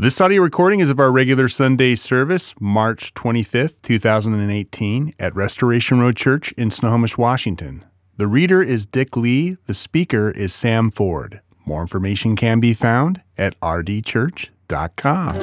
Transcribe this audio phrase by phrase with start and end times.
[0.00, 6.16] This audio recording is of our regular Sunday service, March 25th, 2018, at Restoration Road
[6.16, 7.84] Church in Snohomish, Washington.
[8.16, 11.42] The reader is Dick Lee, the speaker is Sam Ford.
[11.66, 15.34] More information can be found at rdchurch.com.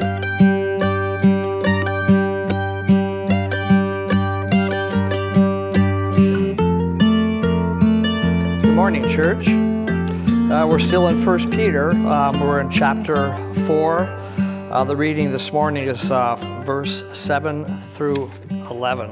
[8.64, 9.48] Good morning, church.
[9.50, 11.92] Uh, we're still in 1 Peter.
[11.92, 13.38] Um, we're in chapter
[13.68, 14.27] 4.
[14.70, 16.36] Uh, the reading this morning is uh,
[16.66, 19.10] verse 7 through 11.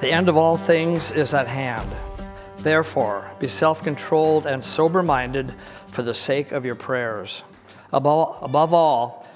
[0.00, 1.90] The end of all things is at hand.
[2.58, 5.52] Therefore, be self controlled and sober minded
[5.88, 7.42] for the sake of your prayers.
[7.92, 9.26] Above, above all,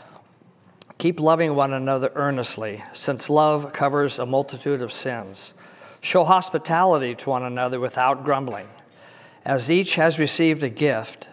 [0.99, 5.53] keep loving one another earnestly, since love covers a multitude of sins.
[6.01, 8.69] Show hospitality to one another without grumbling.
[9.45, 11.27] As each has received a gift,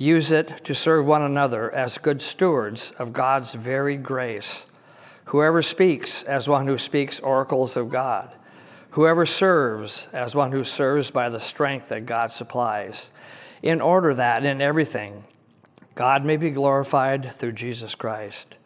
[0.00, 4.64] Use it to serve one another as good stewards of God's varied grace.
[5.26, 8.30] Whoever speaks as one who speaks oracles of God.
[8.90, 13.10] Whoever serves as one who serves by the strength that God supplies,
[13.60, 15.24] in order that in everything
[15.96, 18.56] God may be glorified through Jesus Christ.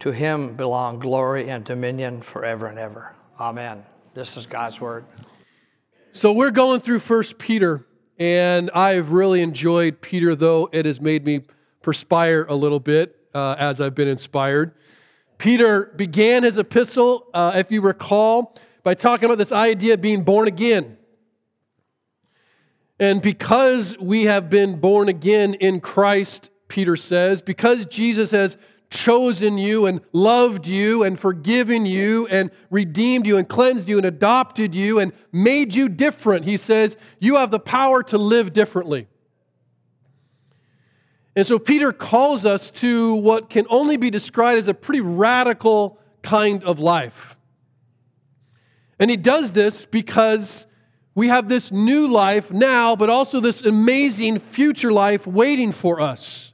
[0.00, 3.14] To him belong glory and dominion forever and ever.
[3.40, 3.84] Amen.
[4.12, 5.06] This is God's word.
[6.12, 7.86] So we're going through First Peter.
[8.18, 11.42] And I've really enjoyed Peter, though it has made me
[11.82, 14.72] perspire a little bit uh, as I've been inspired.
[15.38, 20.22] Peter began his epistle, uh, if you recall, by talking about this idea of being
[20.22, 20.96] born again.
[23.00, 28.56] And because we have been born again in Christ, Peter says, because Jesus has
[28.92, 34.06] chosen you and loved you and forgiven you and redeemed you and cleansed you and
[34.06, 36.44] adopted you and made you different.
[36.44, 39.08] He says, You have the power to live differently.
[41.34, 45.98] And so Peter calls us to what can only be described as a pretty radical
[46.22, 47.36] kind of life.
[48.98, 50.66] And he does this because
[51.14, 56.51] we have this new life now, but also this amazing future life waiting for us.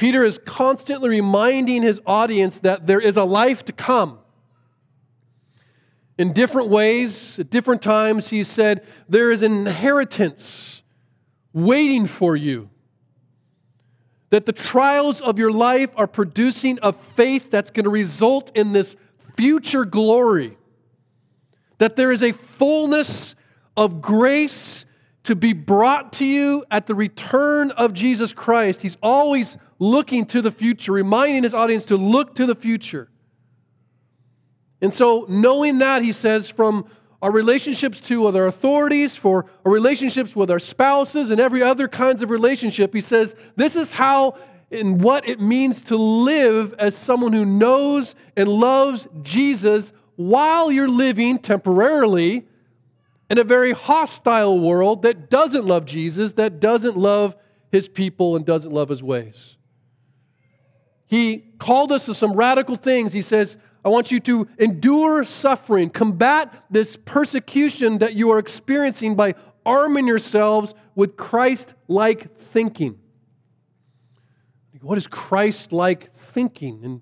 [0.00, 4.18] Peter is constantly reminding his audience that there is a life to come.
[6.16, 10.80] In different ways, at different times, he said, There is an inheritance
[11.52, 12.70] waiting for you.
[14.30, 18.72] That the trials of your life are producing a faith that's going to result in
[18.72, 18.96] this
[19.36, 20.56] future glory.
[21.76, 23.34] That there is a fullness
[23.76, 24.86] of grace
[25.24, 28.80] to be brought to you at the return of Jesus Christ.
[28.80, 33.08] He's always looking to the future, reminding his audience to look to the future.
[34.80, 36.86] And so, knowing that, he says, from
[37.20, 42.22] our relationships to other authorities, for our relationships with our spouses, and every other kinds
[42.22, 44.36] of relationship, he says, this is how
[44.70, 50.88] and what it means to live as someone who knows and loves Jesus while you're
[50.88, 52.46] living temporarily
[53.28, 57.36] in a very hostile world that doesn't love Jesus, that doesn't love
[57.72, 59.56] his people, and doesn't love his ways.
[61.10, 63.12] He called us to some radical things.
[63.12, 69.16] He says, I want you to endure suffering, combat this persecution that you are experiencing
[69.16, 69.34] by
[69.66, 73.00] arming yourselves with Christ like thinking.
[74.82, 76.84] What is Christ like thinking?
[76.84, 77.00] And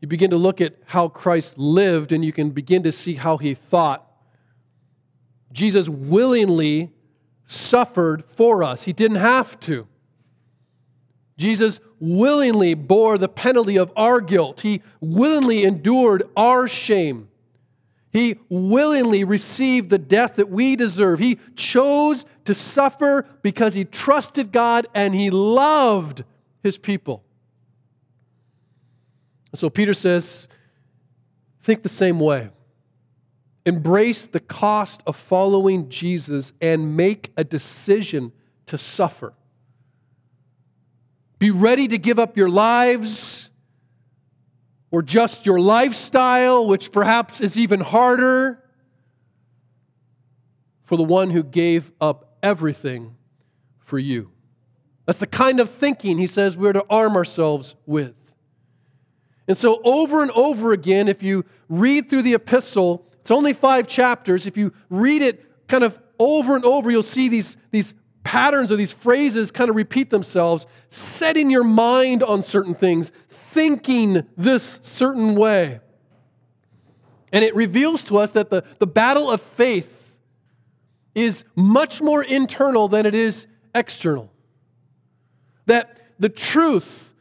[0.00, 3.36] you begin to look at how Christ lived, and you can begin to see how
[3.36, 4.04] he thought.
[5.52, 6.90] Jesus willingly
[7.46, 9.86] suffered for us, he didn't have to.
[11.40, 14.60] Jesus willingly bore the penalty of our guilt.
[14.60, 17.28] He willingly endured our shame.
[18.12, 21.18] He willingly received the death that we deserve.
[21.18, 26.24] He chose to suffer because he trusted God and he loved
[26.62, 27.24] his people.
[29.54, 30.46] So Peter says,
[31.62, 32.50] think the same way.
[33.64, 38.32] Embrace the cost of following Jesus and make a decision
[38.66, 39.32] to suffer.
[41.40, 43.48] Be ready to give up your lives
[44.90, 48.62] or just your lifestyle, which perhaps is even harder,
[50.84, 53.16] for the one who gave up everything
[53.78, 54.30] for you.
[55.06, 58.14] That's the kind of thinking he says we're to arm ourselves with.
[59.48, 63.88] And so, over and over again, if you read through the epistle, it's only five
[63.88, 64.46] chapters.
[64.46, 67.94] If you read it kind of over and over, you'll see these, these
[68.24, 74.26] patterns or these phrases kind of repeat themselves, setting your mind on certain things, thinking
[74.36, 75.80] this certain way.
[77.32, 80.10] And it reveals to us that the, the battle of faith
[81.14, 84.30] is much more internal than it is external.
[85.66, 87.12] that the truth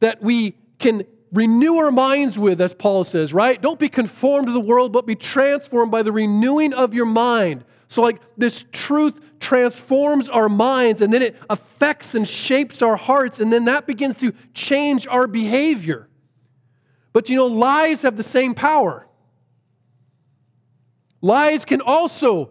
[0.00, 3.60] that we can renew our minds with, as Paul says, right?
[3.60, 7.64] Don't be conformed to the world, but be transformed by the renewing of your mind.
[7.88, 13.40] So, like, this truth transforms our minds and then it affects and shapes our hearts,
[13.40, 16.08] and then that begins to change our behavior.
[17.12, 19.06] But you know, lies have the same power.
[21.20, 22.50] Lies can also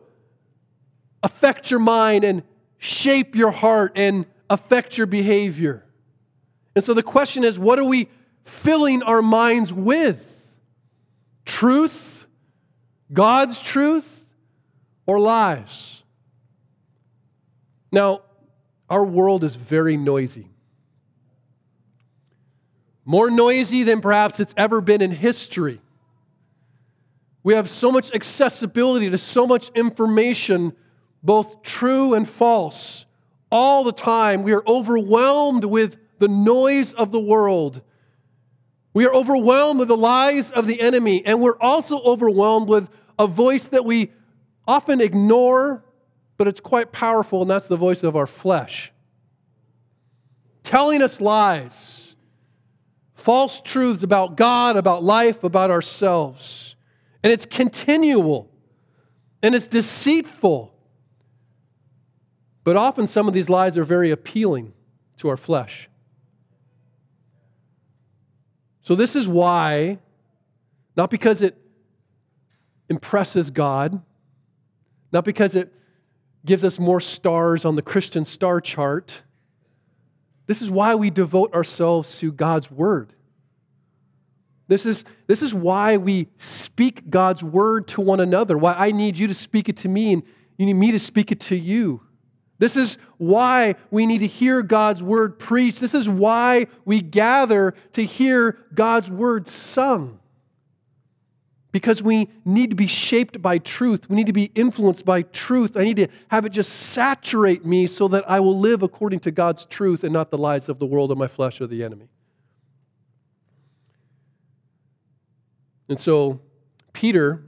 [1.24, 2.44] affect your mind and
[2.78, 5.86] shape your heart and affect your behavior.
[6.76, 8.10] And so the question is what are we
[8.44, 10.28] filling our minds with?
[11.46, 12.28] Truth,
[13.12, 14.26] God's truth,
[15.06, 16.01] or lies?
[17.92, 18.22] Now,
[18.90, 20.50] our world is very noisy.
[23.06, 25.82] More noisy than perhaps it's ever been in history.
[27.44, 30.74] We have so much accessibility to so much information,
[31.24, 33.06] both true and false,
[33.52, 34.44] all the time.
[34.44, 37.82] We are overwhelmed with the noise of the world.
[38.94, 43.26] We are overwhelmed with the lies of the enemy, and we're also overwhelmed with a
[43.26, 44.12] voice that we
[44.68, 45.84] often ignore,
[46.42, 48.92] but it's quite powerful, and that's the voice of our flesh.
[50.64, 52.16] Telling us lies,
[53.14, 56.76] false truths about God, about life, about ourselves.
[57.22, 58.50] And it's continual
[59.44, 60.74] and it's deceitful.
[62.64, 64.74] But often some of these lies are very appealing
[65.18, 65.92] to our flesh.
[68.82, 70.00] So, this is why,
[70.98, 71.56] not because it
[72.90, 74.02] impresses God,
[75.12, 75.72] not because it
[76.46, 79.22] gives us more stars on the Christian star chart,
[80.48, 83.14] this is why we devote ourselves to God's Word.
[84.72, 89.18] This is, this is why we speak God's word to one another, why I need
[89.18, 90.24] you to speak it to me and
[90.58, 92.04] you need me to speak it to you.
[92.58, 95.82] This is why we need to hear God's word preached.
[95.82, 100.21] This is why we gather to hear God's word sung.
[101.72, 104.10] Because we need to be shaped by truth.
[104.10, 105.78] We need to be influenced by truth.
[105.78, 109.32] I need to have it just saturate me so that I will live according to
[109.32, 112.10] God's truth and not the lies of the world or my flesh or the enemy.
[115.88, 116.42] And so,
[116.94, 117.44] Peter,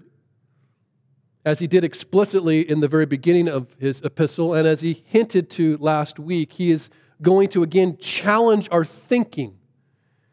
[1.46, 5.50] as he did explicitly in the very beginning of his epistle, and as he hinted
[5.52, 6.90] to last week, he is
[7.22, 9.58] going to again challenge our thinking.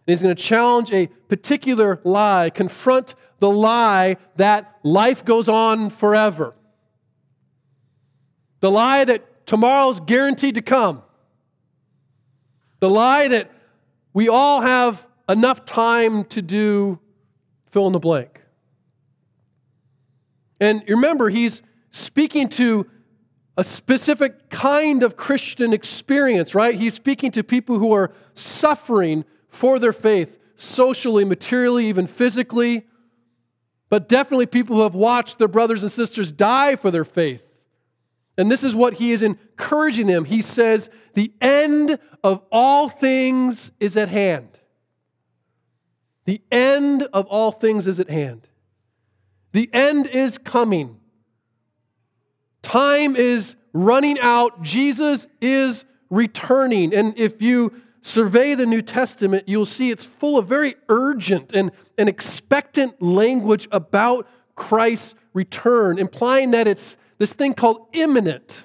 [0.06, 5.91] And he's going to challenge a particular lie, confront the lie that life goes on
[5.91, 6.55] forever.
[8.61, 11.02] The lie that tomorrow's guaranteed to come.
[12.81, 13.50] The lie that
[14.12, 16.99] we all have enough time to do
[17.70, 18.41] fill in the blank.
[20.61, 22.87] And remember, he's speaking to
[23.56, 26.75] a specific kind of Christian experience, right?
[26.75, 32.87] He's speaking to people who are suffering for their faith, socially, materially, even physically,
[33.88, 37.43] but definitely people who have watched their brothers and sisters die for their faith.
[38.38, 40.25] And this is what he is encouraging them.
[40.25, 44.49] He says, The end of all things is at hand.
[46.25, 48.47] The end of all things is at hand.
[49.52, 51.00] The end is coming.
[52.62, 54.62] Time is running out.
[54.62, 56.94] Jesus is returning.
[56.94, 61.71] And if you survey the New Testament, you'll see it's full of very urgent and,
[61.99, 68.64] and expectant language about Christ's return, implying that it's this thing called imminent.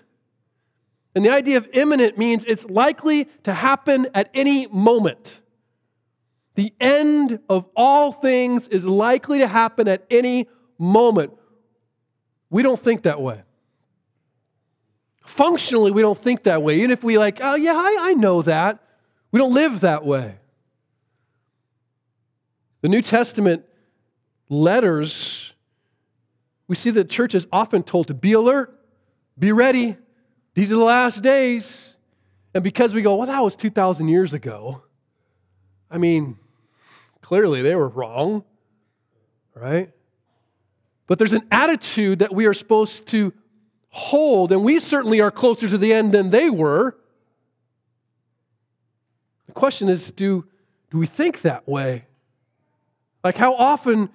[1.15, 5.39] And the idea of imminent means it's likely to happen at any moment.
[6.56, 11.34] The end of all things is likely to happen at any moment.
[12.50, 13.44] We don't think that way.
[15.25, 16.77] Functionally, we don't think that way.
[16.77, 18.82] Even if we like, oh, yeah, I, I know that.
[19.36, 20.36] We don't live that way.
[22.80, 23.65] The New Testament
[24.48, 25.51] letters,
[26.70, 28.80] we see the church is often told to be alert,
[29.38, 29.98] be ready.
[30.54, 31.96] These are the last days.
[32.54, 34.84] And because we go, well, that was 2,000 years ago,
[35.92, 36.38] I mean,
[37.25, 38.44] Clearly, they were wrong,
[39.56, 39.92] right?
[41.08, 43.34] But there's an attitude that we are supposed to
[43.89, 47.00] hold, and we certainly are closer to the end than they were.
[49.56, 50.46] Question is do,
[50.92, 52.06] do we think that way?
[53.24, 54.10] Like, how often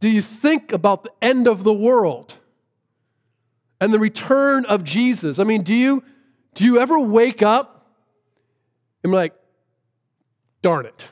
[0.00, 2.34] do you think about the end of the world
[3.80, 5.38] and the return of Jesus?
[5.38, 6.02] I mean, do you,
[6.54, 7.86] do you ever wake up
[9.04, 9.34] and be like,
[10.62, 11.04] darn it?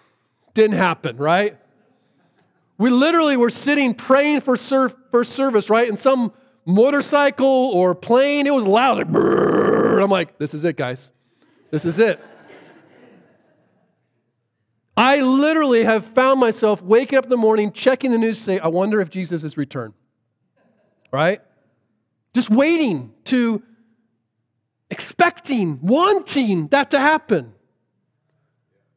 [0.55, 1.57] Didn't happen, right?
[2.79, 5.89] We literally were sitting praying for, for service, right?
[5.89, 6.33] And some
[6.65, 9.15] motorcycle or plane, it was loud.
[9.15, 11.11] I'm like, this is it, guys.
[11.71, 12.21] This is it.
[14.97, 18.69] I literally have found myself waking up in the morning, checking the news, say, I
[18.69, 19.95] wonder if Jesus has returned.
[21.11, 21.41] Right?
[22.35, 23.63] Just waiting to,
[24.91, 27.55] expecting, wanting that to happen.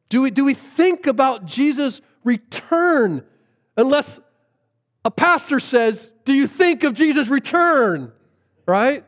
[0.08, 3.24] Do we, do we think about Jesus' return
[3.76, 4.20] unless
[5.04, 8.12] a pastor says, Do you think of Jesus' return?
[8.66, 9.04] Right?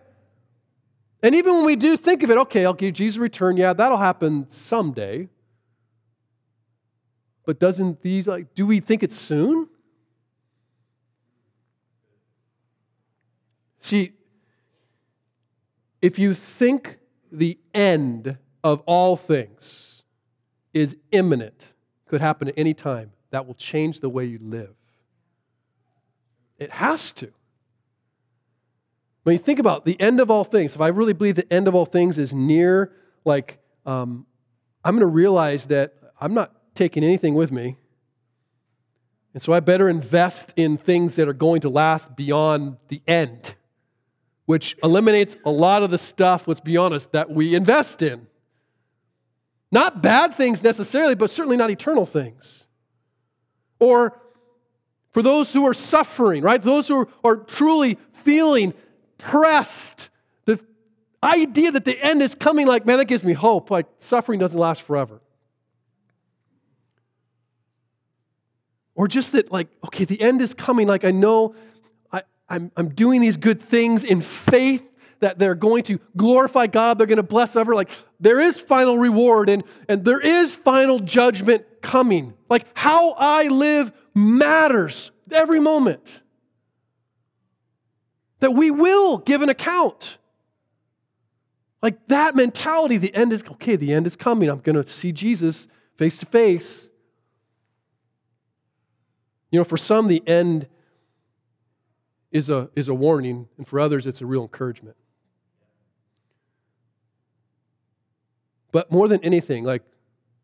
[1.23, 3.99] And even when we do think of it, okay, I'll give Jesus' return, yeah, that'll
[3.99, 5.29] happen someday.
[7.49, 9.71] But doesn't these, like, do we think it's soon?
[13.81, 14.13] See,
[16.03, 16.99] if you think
[17.33, 20.03] the end of all things
[20.75, 21.69] is imminent,
[22.07, 24.75] could happen at any time, that will change the way you live.
[26.59, 27.33] It has to.
[29.23, 31.67] When you think about the end of all things, if I really believe the end
[31.67, 32.93] of all things is near,
[33.25, 34.27] like, um,
[34.85, 37.77] I'm going to realize that I'm not taking anything with me.
[39.35, 43.55] And so I better invest in things that are going to last beyond the end,
[44.47, 48.27] which eliminates a lot of the stuff, let's be honest, that we invest in.
[49.71, 52.65] Not bad things necessarily, but certainly not eternal things.
[53.79, 54.19] Or
[55.13, 56.63] for those who are suffering, right?
[56.63, 58.73] Those who are, are truly feeling
[59.19, 60.09] pressed,
[60.47, 60.59] the
[61.23, 63.71] idea that the end is coming, like, man, that gives me hope.
[63.71, 65.21] Like, suffering doesn't last forever.
[68.99, 70.89] Or just that, like, okay, the end is coming.
[70.89, 71.55] Like, I know
[72.11, 74.85] I, I'm, I'm doing these good things in faith
[75.21, 77.77] that they're going to glorify God, they're going to bless ever.
[77.77, 82.35] Like, there is final reward and, and there is final judgment coming.
[82.51, 86.21] Like, how I live matters every moment.
[88.41, 90.19] That we will give an account.
[91.81, 94.49] Like that mentality, the end is okay, the end is coming.
[94.49, 96.88] I'm going to see Jesus face to face.
[99.51, 100.69] You know, for some, the end
[102.31, 104.97] is a, is a warning, and for others, it's a real encouragement.
[108.73, 109.83] But more than anything, like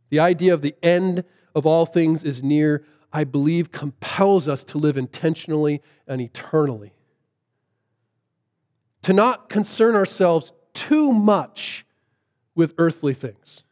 [0.08, 4.78] the idea of the end of all things is near, I believe, compels us to
[4.78, 6.94] live intentionally and eternally.
[9.02, 11.84] To not concern ourselves too much
[12.54, 13.63] with earthly things.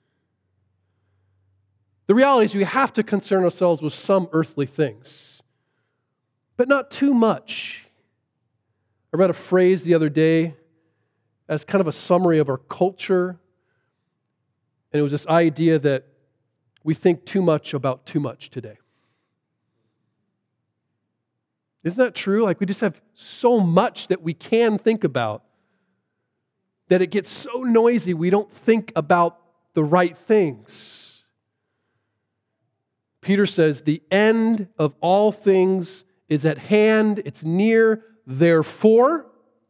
[2.12, 5.40] The reality is, we have to concern ourselves with some earthly things,
[6.58, 7.86] but not too much.
[9.14, 10.54] I read a phrase the other day
[11.48, 13.40] as kind of a summary of our culture,
[14.92, 16.04] and it was this idea that
[16.84, 18.76] we think too much about too much today.
[21.82, 22.42] Isn't that true?
[22.42, 25.44] Like, we just have so much that we can think about
[26.88, 29.38] that it gets so noisy we don't think about
[29.72, 31.01] the right things.
[33.22, 38.04] Peter says, The end of all things is at hand, it's near.
[38.26, 39.26] Therefore,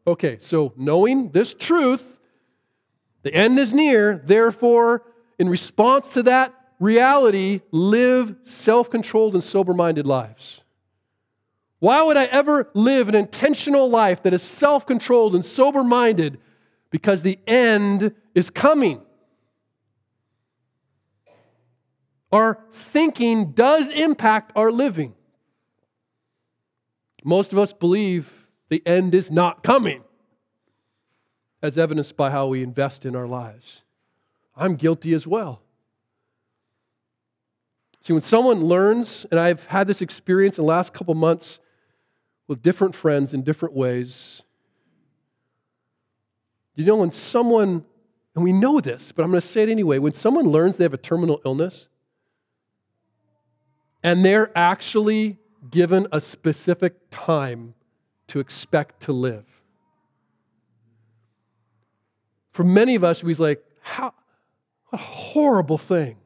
[0.07, 2.19] okay, so knowing this truth,
[3.23, 4.21] the end is near.
[4.25, 5.05] Therefore,
[5.39, 10.61] in response to that reality, live self controlled and sober minded lives.
[11.79, 16.39] Why would I ever live an intentional life that is self controlled and sober minded?
[16.91, 19.03] Because the end is coming.
[22.33, 25.15] Our thinking does impact our living.
[27.23, 30.03] Most of us believe the end is not coming,
[31.61, 33.83] as evidenced by how we invest in our lives.
[34.57, 35.63] I'm guilty as well.
[38.03, 41.61] See, when someone learns, and I've had this experience in the last couple months
[42.49, 44.43] with different friends in different ways,
[46.75, 47.85] you know, when someone,
[48.35, 50.85] and we know this, but I'm going to say it anyway, when someone learns they
[50.85, 51.87] have a terminal illness,
[54.03, 55.39] and they're actually
[55.71, 57.75] given a specific time
[58.29, 59.45] to expect to live.
[62.53, 64.13] For many of us, we're like, how,
[64.87, 66.17] what a horrible thing.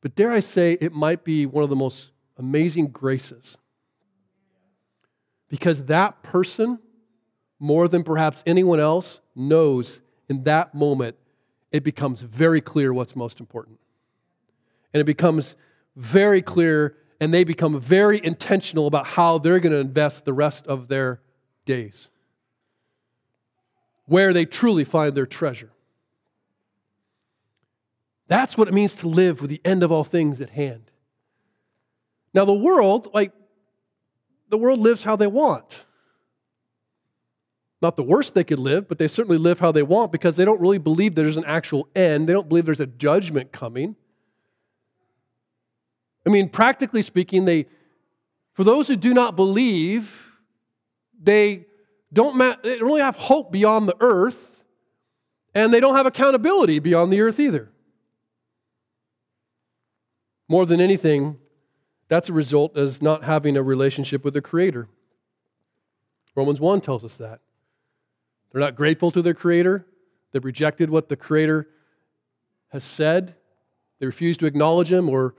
[0.00, 3.56] But dare I say, it might be one of the most amazing graces.
[5.48, 6.78] Because that person,
[7.58, 11.16] more than perhaps anyone else, knows in that moment
[11.70, 13.78] it becomes very clear what's most important.
[14.96, 15.56] And it becomes
[15.94, 20.66] very clear and they become very intentional about how they're going to invest the rest
[20.66, 21.20] of their
[21.66, 22.08] days,
[24.06, 25.70] where they truly find their treasure.
[28.26, 30.90] That's what it means to live with the end of all things at hand.
[32.32, 33.32] Now, the world, like,
[34.48, 35.84] the world lives how they want.
[37.82, 40.46] Not the worst they could live, but they certainly live how they want because they
[40.46, 42.26] don't really believe there's an actual end.
[42.26, 43.94] They don't believe there's a judgment coming.
[46.26, 47.66] I mean, practically speaking, they,
[48.52, 50.32] for those who do not believe,
[51.22, 51.66] they
[52.12, 54.64] don't, ma- they don't really have hope beyond the earth,
[55.54, 57.70] and they don't have accountability beyond the earth either.
[60.48, 61.38] More than anything,
[62.08, 64.88] that's a result as not having a relationship with the Creator.
[66.34, 67.40] Romans 1 tells us that.
[68.50, 69.86] They're not grateful to their Creator.
[70.32, 71.68] They've rejected what the Creator
[72.68, 73.36] has said.
[73.98, 75.34] They refuse to acknowledge Him or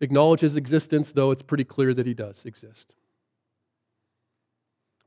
[0.00, 2.94] acknowledge His existence, though it's pretty clear that He does exist.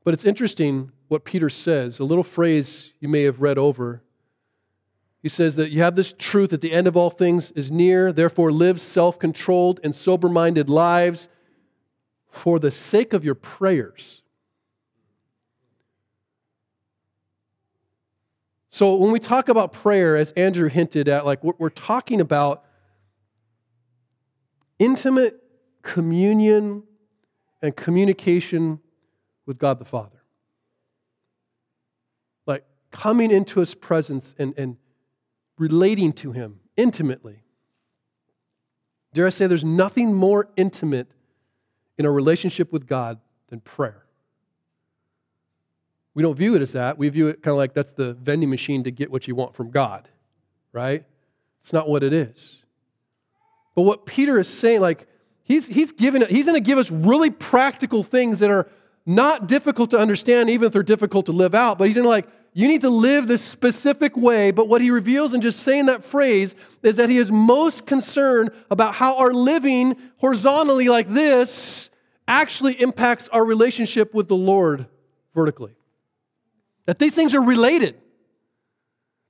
[0.04, 4.02] But it's interesting what Peter says, a little phrase you may have read over.
[5.22, 8.12] He says that you have this truth that the end of all things is near,
[8.12, 11.28] therefore live self controlled and sober minded lives
[12.28, 14.20] for the sake of your prayers.
[18.68, 22.63] So, when we talk about prayer, as Andrew hinted at, like what we're, talking about
[24.78, 25.42] intimate
[25.82, 26.84] communion
[27.62, 28.80] and communication
[29.46, 30.22] with God the Father.
[32.46, 34.76] Like coming into his presence and, and
[35.58, 37.42] relating to him intimately.
[39.12, 41.08] Dare I say, there's nothing more intimate
[41.96, 44.04] in a relationship with God than prayer.
[46.14, 46.98] We don't view it as that.
[46.98, 49.54] We view it kind of like that's the vending machine to get what you want
[49.54, 50.08] from God,
[50.72, 51.04] right?
[51.62, 52.63] It's not what it is.
[53.74, 55.06] But what Peter is saying, like,
[55.42, 58.68] he's, he's, giving, he's going to give us really practical things that are
[59.06, 62.26] not difficult to understand, even if they're difficult to live out, but he's in like,
[62.56, 64.52] you need to live this specific way.
[64.52, 68.50] But what he reveals in just saying that phrase is that he is most concerned
[68.70, 71.90] about how our living horizontally like this
[72.28, 74.86] actually impacts our relationship with the Lord
[75.34, 75.74] vertically.
[76.86, 77.96] That these things are related.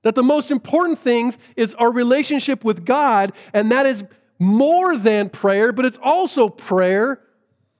[0.03, 4.03] That the most important things is our relationship with God, and that is
[4.39, 7.21] more than prayer, but it's also prayer.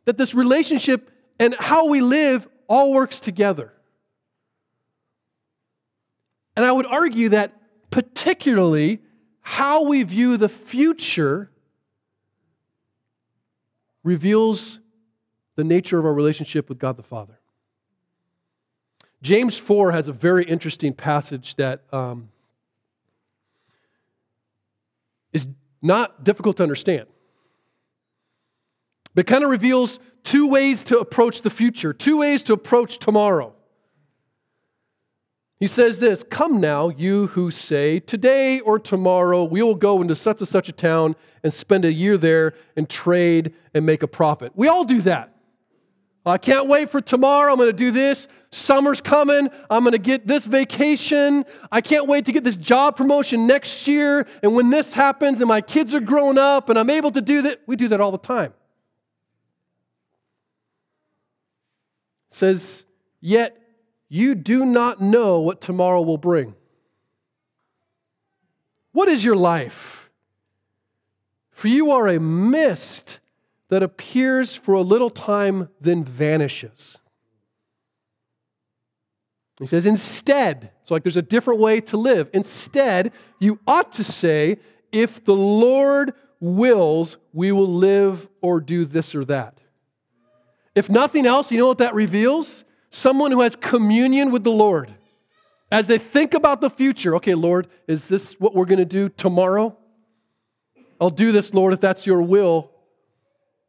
[0.05, 3.73] That this relationship and how we live all works together.
[6.55, 7.53] And I would argue that
[7.91, 8.99] particularly
[9.41, 11.49] how we view the future
[14.03, 14.79] reveals
[15.55, 17.39] the nature of our relationship with God the Father.
[19.21, 22.29] James 4 has a very interesting passage that um,
[25.33, 25.47] is
[25.85, 27.05] not difficult to understand,
[29.13, 33.53] but kind of reveals two ways to approach the future, two ways to approach tomorrow.
[35.59, 40.15] He says this Come now, you who say, Today or tomorrow we will go into
[40.15, 44.07] such and such a town and spend a year there and trade and make a
[44.07, 44.51] profit.
[44.55, 45.34] We all do that.
[46.25, 47.51] I can't wait for tomorrow.
[47.51, 48.27] I'm going to do this.
[48.51, 49.49] Summer's coming.
[49.69, 51.45] I'm going to get this vacation.
[51.71, 54.25] I can't wait to get this job promotion next year.
[54.41, 57.43] And when this happens and my kids are growing up and I'm able to do
[57.43, 58.53] that, we do that all the time.
[62.35, 62.83] says,
[63.21, 63.57] Yet
[64.09, 66.53] you do not know what tomorrow will bring.
[68.91, 70.09] What is your life?
[71.51, 73.19] For you are a mist
[73.69, 76.97] that appears for a little time, then vanishes.
[79.59, 82.29] He says, instead, it's like there's a different way to live.
[82.33, 84.57] Instead, you ought to say,
[84.91, 89.59] if the Lord wills, we will live or do this or that.
[90.75, 92.65] If nothing else, you know what that reveals?
[92.89, 94.93] Someone who has communion with the Lord.
[95.71, 99.09] As they think about the future, okay, Lord, is this what we're going to do
[99.09, 99.77] tomorrow?
[100.99, 102.71] I'll do this, Lord, if that's your will.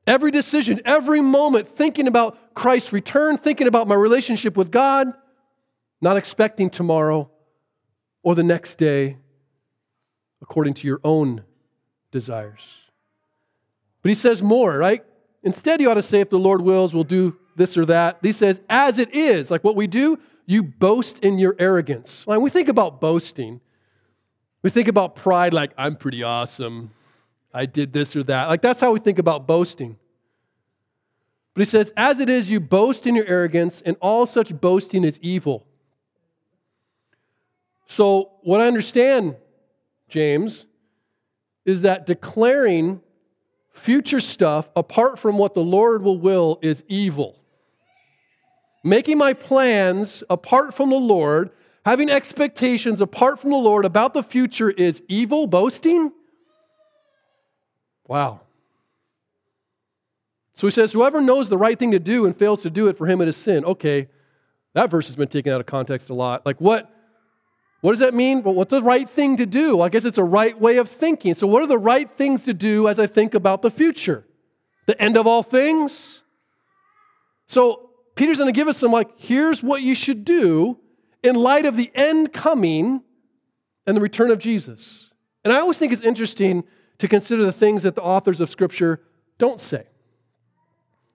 [0.06, 5.12] Every decision, every moment, thinking about Christ's return, thinking about my relationship with God,
[6.00, 7.30] not expecting tomorrow
[8.22, 9.16] or the next day
[10.40, 11.42] according to your own
[12.12, 12.82] desires.
[14.02, 15.04] But he says more, right?
[15.42, 18.18] Instead, you ought to say, if the Lord wills, we'll do this or that.
[18.22, 22.24] He says, as it is, like what we do, you boast in your arrogance.
[22.26, 23.60] When we think about boasting,
[24.62, 26.90] we think about pride like, I'm pretty awesome.
[27.56, 28.48] I did this or that.
[28.48, 29.98] Like that's how we think about boasting.
[31.54, 35.04] But he says, as it is, you boast in your arrogance, and all such boasting
[35.04, 35.66] is evil.
[37.86, 39.36] So, what I understand,
[40.08, 40.66] James,
[41.64, 43.00] is that declaring
[43.70, 47.40] future stuff apart from what the Lord will will is evil.
[48.84, 51.50] Making my plans apart from the Lord,
[51.86, 56.12] having expectations apart from the Lord about the future is evil, boasting.
[58.08, 58.40] Wow.
[60.54, 62.96] So he says, Whoever knows the right thing to do and fails to do it,
[62.96, 63.64] for him it is sin.
[63.64, 64.08] Okay,
[64.74, 66.44] that verse has been taken out of context a lot.
[66.46, 66.92] Like, what?
[67.82, 68.42] What does that mean?
[68.42, 69.80] Well, what's the right thing to do?
[69.80, 71.34] I guess it's a right way of thinking.
[71.34, 74.24] So, what are the right things to do as I think about the future?
[74.86, 76.22] The end of all things?
[77.48, 80.78] So Peter's going to give us some, like, here's what you should do
[81.22, 83.02] in light of the end coming
[83.86, 85.10] and the return of Jesus.
[85.44, 86.64] And I always think it's interesting
[86.98, 89.00] to consider the things that the authors of Scripture
[89.38, 89.84] don't say.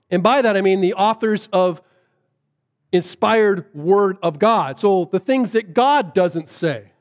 [0.10, 1.82] And by that, I mean the authors of
[2.92, 4.80] inspired Word of God.
[4.80, 6.92] So the things that God doesn't say.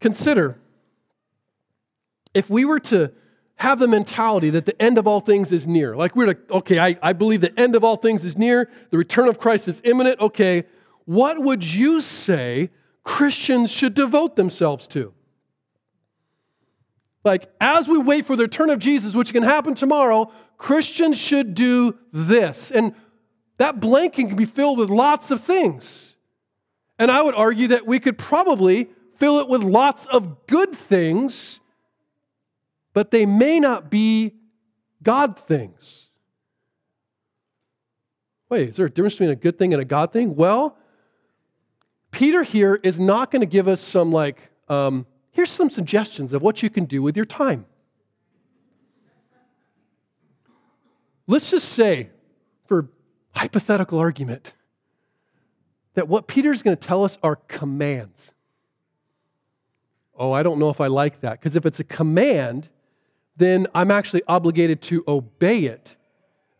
[0.00, 0.58] Consider
[2.34, 3.12] if we were to
[3.56, 6.78] have the mentality that the end of all things is near, like we're like, okay,
[6.78, 9.80] I, I believe the end of all things is near, the return of Christ is
[9.84, 10.64] imminent, okay,
[11.04, 12.70] what would you say
[13.04, 15.14] Christians should devote themselves to?
[17.24, 21.54] Like, as we wait for the return of Jesus, which can happen tomorrow, Christians should
[21.54, 22.70] do this.
[22.70, 22.94] And
[23.56, 26.14] that blanking can be filled with lots of things.
[26.98, 31.60] And I would argue that we could probably fill it with lots of good things,
[32.92, 34.34] but they may not be
[35.02, 36.08] God things.
[38.48, 40.36] Wait, is there a difference between a good thing and a God thing?
[40.36, 40.76] Well,
[42.10, 46.40] Peter here is not going to give us some like, um, here's some suggestions of
[46.40, 47.66] what you can do with your time.
[51.26, 52.10] Let's just say,
[52.66, 52.88] for
[53.32, 54.54] hypothetical argument,
[55.94, 58.32] that what Peter's going to tell us are commands.
[60.16, 61.40] Oh, I don't know if I like that.
[61.40, 62.68] Because if it's a command,
[63.36, 65.96] then I'm actually obligated to obey it.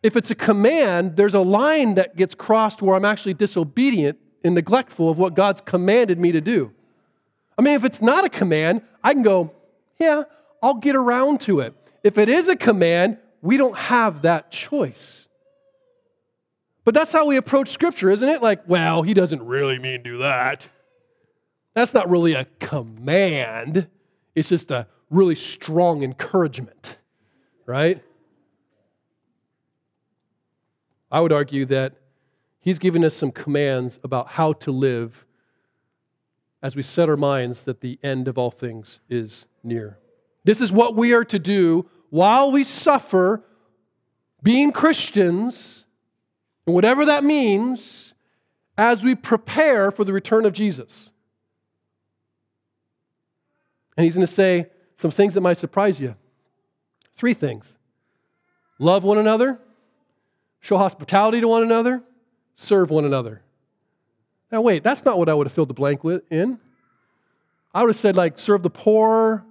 [0.03, 4.55] If it's a command, there's a line that gets crossed where I'm actually disobedient and
[4.55, 6.73] neglectful of what God's commanded me to do.
[7.57, 9.51] I mean, if it's not a command, I can go,
[9.99, 10.23] yeah,
[10.61, 11.73] I'll get around to it.
[12.03, 15.27] If it is a command, we don't have that choice.
[16.83, 18.41] But that's how we approach Scripture, isn't it?
[18.41, 20.67] Like, well, he doesn't really mean do that.
[21.73, 23.89] That's not really a command,
[24.33, 26.97] it's just a really strong encouragement,
[27.65, 28.01] right?
[31.11, 31.93] I would argue that
[32.59, 35.24] he's given us some commands about how to live
[36.65, 39.99] as we set our minds that the end of all things is near.
[40.45, 43.43] This is what we are to do while we suffer
[44.41, 45.85] being Christians,
[46.65, 48.15] and whatever that means,
[48.79, 51.11] as we prepare for the return of Jesus.
[53.95, 56.15] And he's going to say some things that might surprise you.
[57.15, 57.77] Three things
[58.79, 59.59] love one another,
[60.61, 62.01] show hospitality to one another,
[62.55, 63.43] serve one another.
[64.55, 66.61] Now, wait, that's not what I would have filled the blank with in.
[67.73, 69.43] I would have said, like, serve the poor,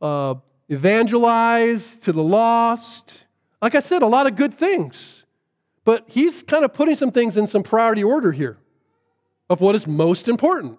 [0.00, 0.36] uh,
[0.68, 3.24] evangelize to the lost.
[3.60, 5.24] Like I said, a lot of good things.
[5.84, 8.58] But he's kind of putting some things in some priority order here
[9.50, 10.78] of what is most important.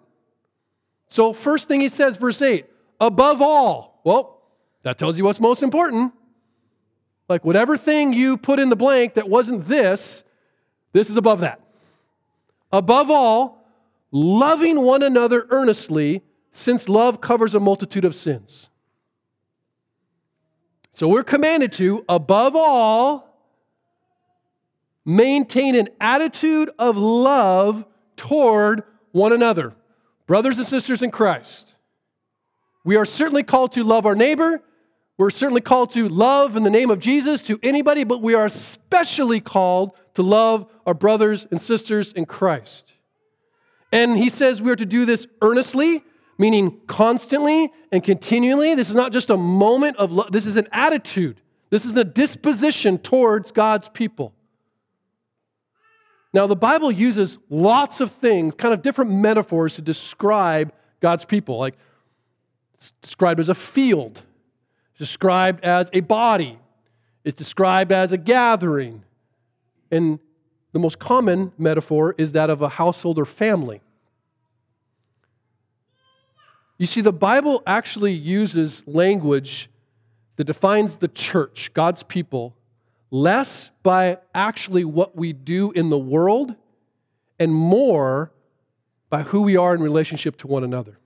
[1.09, 2.65] So, first thing he says, verse 8,
[3.01, 3.99] above all.
[4.05, 4.41] Well,
[4.83, 6.13] that tells you what's most important.
[7.27, 10.23] Like, whatever thing you put in the blank that wasn't this,
[10.93, 11.59] this is above that.
[12.73, 13.63] Above all,
[14.11, 18.67] loving one another earnestly, since love covers a multitude of sins.
[20.91, 23.29] So we're commanded to, above all,
[25.05, 27.85] maintain an attitude of love
[28.17, 29.73] toward one another,
[30.25, 31.75] brothers and sisters in Christ.
[32.83, 34.61] We are certainly called to love our neighbor.
[35.17, 38.45] We're certainly called to love in the name of Jesus to anybody, but we are
[38.45, 42.93] especially called to love our brothers and sisters in Christ.
[43.91, 46.03] And he says we are to do this earnestly,
[46.37, 48.75] meaning constantly and continually.
[48.75, 51.39] This is not just a moment of love, this is an attitude.
[51.69, 54.33] This is a disposition towards God's people.
[56.33, 61.59] Now, the Bible uses lots of things, kind of different metaphors to describe God's people.
[61.59, 61.75] Like,
[62.75, 64.21] it's described as a field,
[64.91, 66.59] it's described as a body,
[67.23, 69.03] it's described as a gathering.
[69.93, 70.17] And
[70.71, 73.79] the most common metaphor is that of a household or family.
[76.79, 79.69] You see, the Bible actually uses language
[80.37, 82.55] that defines the church, God's people,
[83.11, 86.55] less by actually what we do in the world
[87.37, 88.31] and more
[89.11, 90.97] by who we are in relationship to one another.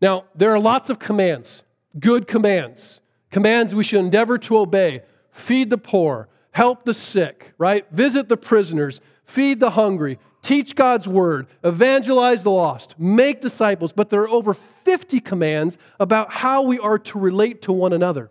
[0.00, 1.62] Now, there are lots of commands,
[2.00, 5.02] good commands, commands we should endeavor to obey.
[5.30, 7.86] Feed the poor, help the sick, right?
[7.90, 14.10] Visit the prisoners, feed the hungry, teach God's word, evangelize the lost, make disciples, but
[14.10, 18.30] there are over 50 commands about how we are to relate to one another.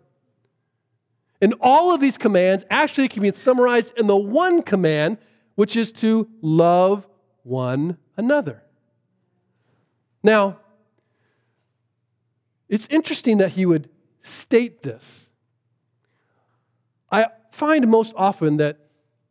[1.41, 5.19] And all of these commands actually can be summarized in the one command,
[5.55, 7.07] which is to love
[7.43, 8.63] one another.
[10.23, 10.59] Now,
[12.67, 13.89] it's interesting that he would
[14.23, 15.29] state this.
[17.11, 17.27] I
[17.57, 18.77] find most often that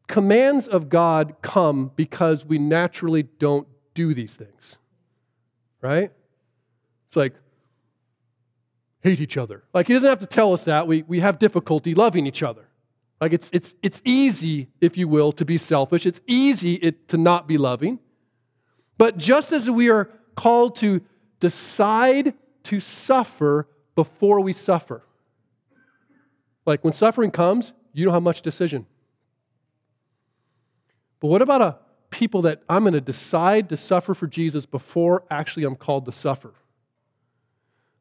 [0.09, 4.77] commands of God come because we naturally don't do these things,
[5.81, 6.11] right?
[7.07, 7.35] It's like,
[9.01, 9.62] hate each other.
[9.73, 10.89] Like, he doesn't have to tell us that.
[10.89, 12.67] We, we have difficulty loving each other.
[13.21, 16.05] Like, it's, it's, it's easy, if you will, to be selfish.
[16.05, 18.01] It's easy it, to not be loving.
[18.99, 21.01] But just as we are called to
[21.39, 22.35] decide
[22.65, 25.05] to suffer before we suffer,
[26.67, 28.87] like when suffering comes, you don't have much decision.
[31.21, 31.79] But what about a
[32.11, 36.13] people that I'm going to decide to suffer for Jesus before actually I'm called to
[36.13, 36.53] suffer?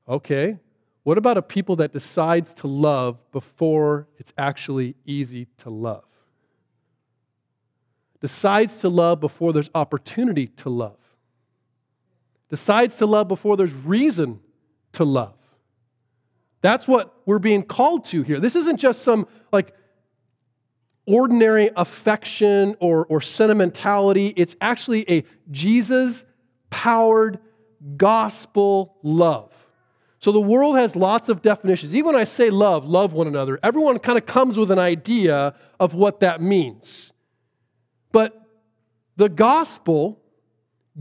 [0.08, 0.60] Okay.
[1.04, 6.04] What about a people that decides to love before it's actually easy to love?
[8.20, 10.98] Decides to love before there's opportunity to love.
[12.50, 14.40] Decides to love before there's reason
[14.94, 15.36] to love.
[16.62, 18.40] That's what we're being called to here.
[18.40, 19.74] This isn't just some like
[21.06, 24.34] ordinary affection or, or sentimentality.
[24.36, 26.26] It's actually a Jesus
[26.70, 27.40] powered
[27.98, 29.52] gospel love.
[30.20, 31.94] So the world has lots of definitions.
[31.94, 35.54] Even when I say love, love one another, everyone kind of comes with an idea
[35.80, 37.12] of what that means.
[38.12, 38.42] But
[39.18, 40.20] the gospel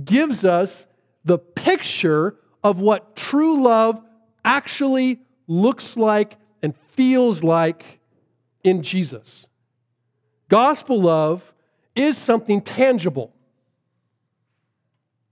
[0.04, 0.86] gives us
[1.24, 4.02] the picture of what true love
[4.44, 8.00] actually looks like and feels like
[8.62, 9.46] in Jesus.
[10.48, 11.52] Gospel love
[11.94, 13.33] is something tangible.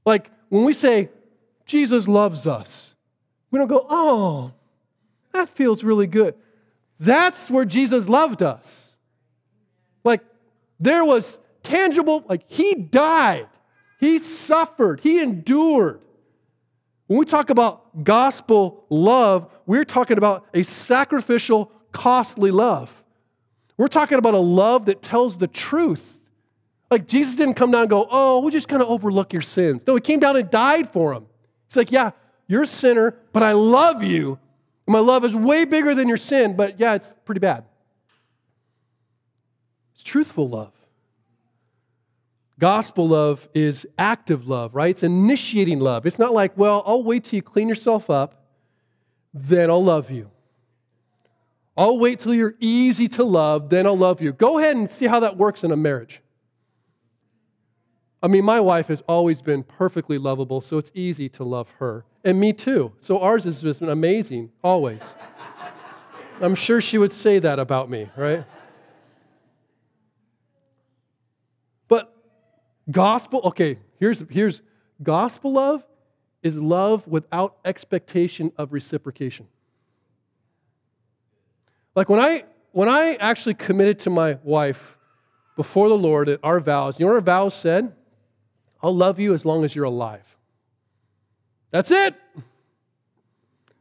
[0.04, 1.10] Like when we say,
[1.66, 2.94] Jesus loves us,
[3.50, 4.52] we don't go, oh,
[5.32, 6.34] that feels really good.
[6.98, 8.96] That's where Jesus loved us.
[10.04, 10.22] Like
[10.78, 13.48] there was tangible, like he died,
[14.00, 16.00] he suffered, he endured.
[17.06, 23.01] When we talk about gospel love, we're talking about a sacrificial, costly love.
[23.76, 26.18] We're talking about a love that tells the truth.
[26.90, 29.86] Like Jesus didn't come down and go, oh, we'll just kind of overlook your sins.
[29.86, 31.26] No, he came down and died for them.
[31.68, 32.10] He's like, yeah,
[32.46, 34.38] you're a sinner, but I love you.
[34.86, 37.64] my love is way bigger than your sin, but yeah, it's pretty bad.
[39.94, 40.72] It's truthful love.
[42.58, 44.90] Gospel love is active love, right?
[44.90, 46.06] It's initiating love.
[46.06, 48.44] It's not like, well, I'll wait till you clean yourself up,
[49.32, 50.30] then I'll love you.
[51.76, 54.32] I'll wait till you're easy to love, then I'll love you.
[54.32, 56.20] Go ahead and see how that works in a marriage.
[58.22, 62.04] I mean, my wife has always been perfectly lovable, so it's easy to love her.
[62.24, 62.92] And me too.
[63.00, 65.10] So ours has been amazing, always.
[66.40, 68.44] I'm sure she would say that about me, right?
[71.88, 72.14] But
[72.90, 74.62] gospel, okay, here's, here's
[75.02, 75.84] gospel love
[76.42, 79.46] is love without expectation of reciprocation.
[81.94, 84.96] Like when I when I actually committed to my wife
[85.56, 87.94] before the Lord at our vows, you know what our vows said?
[88.82, 90.24] I'll love you as long as you're alive.
[91.70, 92.14] That's it.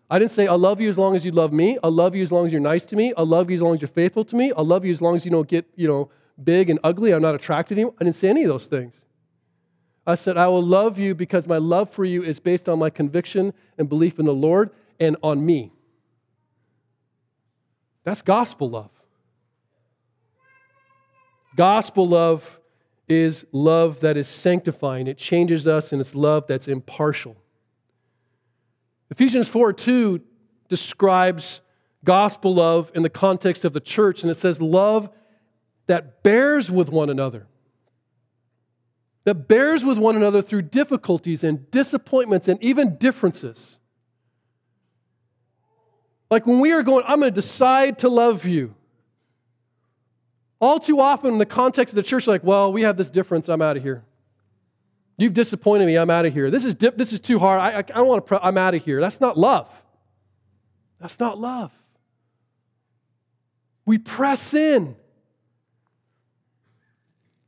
[0.10, 1.78] I didn't say, I'll love you as long as you love me.
[1.82, 3.14] I'll love you as long as you're nice to me.
[3.16, 4.52] I'll love you as long as you're faithful to me.
[4.58, 6.12] I'll love you as long as you don't get, you know,
[6.44, 7.14] big and ugly.
[7.14, 7.96] I'm not attracted to you.
[8.00, 9.02] I didn't say any of those things.
[10.06, 12.90] I said, I will love you because my love for you is based on my
[12.90, 15.72] conviction and belief in the Lord and on me.
[18.04, 18.92] That's gospel love.
[21.56, 22.60] Gospel love
[23.08, 27.36] is love that is sanctifying, it changes us, and it's love that's impartial.
[29.10, 30.22] Ephesians 4 2
[30.70, 31.60] describes
[32.06, 35.10] gospel love in the context of the church, and it says, Love
[35.88, 37.48] that bears with one another.
[39.26, 43.78] That bears with one another through difficulties and disappointments and even differences.
[46.32, 48.74] Like when we are going, I'm going to decide to love you.
[50.62, 53.50] All too often, in the context of the church, like, well, we have this difference,
[53.50, 54.04] I'm out of here.
[55.18, 56.50] You've disappointed me, I'm out of here.
[56.50, 58.58] This is, dip, this is too hard, I, I, I don't want to, pre- I'm
[58.58, 59.02] out of here.
[59.02, 59.70] That's not love.
[61.02, 61.72] That's not love.
[63.86, 64.96] We press in.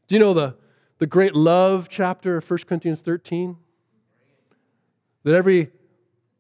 [0.08, 0.56] Do you know the,
[0.98, 3.56] the great love chapter of 1 Corinthians 13?
[5.24, 5.72] That every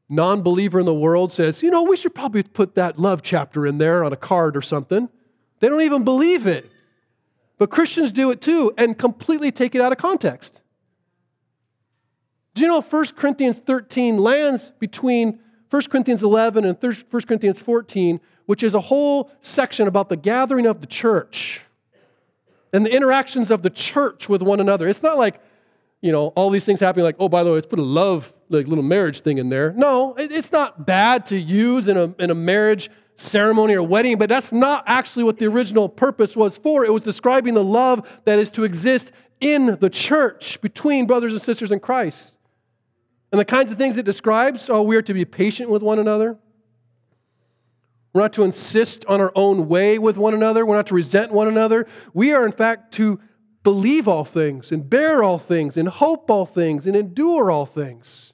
[0.09, 3.65] non believer in the world says, you know, we should probably put that love chapter
[3.65, 5.09] in there on a card or something.
[5.59, 6.69] They don't even believe it.
[7.57, 10.61] But Christians do it too and completely take it out of context.
[12.53, 15.39] Do you know 1 Corinthians 13 lands between
[15.69, 20.65] 1 Corinthians 11 and 1 Corinthians 14, which is a whole section about the gathering
[20.65, 21.61] of the church
[22.71, 24.87] and the interactions of the church with one another.
[24.87, 25.39] It's not like,
[26.01, 28.33] you know, all these things happening like, oh, by the way, let's put a love
[28.53, 29.73] like little marriage thing in there.
[29.73, 34.17] No, it, it's not bad to use in a, in a marriage ceremony or wedding,
[34.17, 36.85] but that's not actually what the original purpose was for.
[36.85, 41.41] It was describing the love that is to exist in the church between brothers and
[41.41, 42.35] sisters in Christ.
[43.31, 45.99] And the kinds of things it describes oh, we are to be patient with one
[45.99, 46.37] another.
[48.13, 50.65] We're not to insist on our own way with one another.
[50.65, 51.87] We're not to resent one another.
[52.13, 53.19] We are, in fact, to
[53.63, 58.32] believe all things and bear all things and hope all things and endure all things.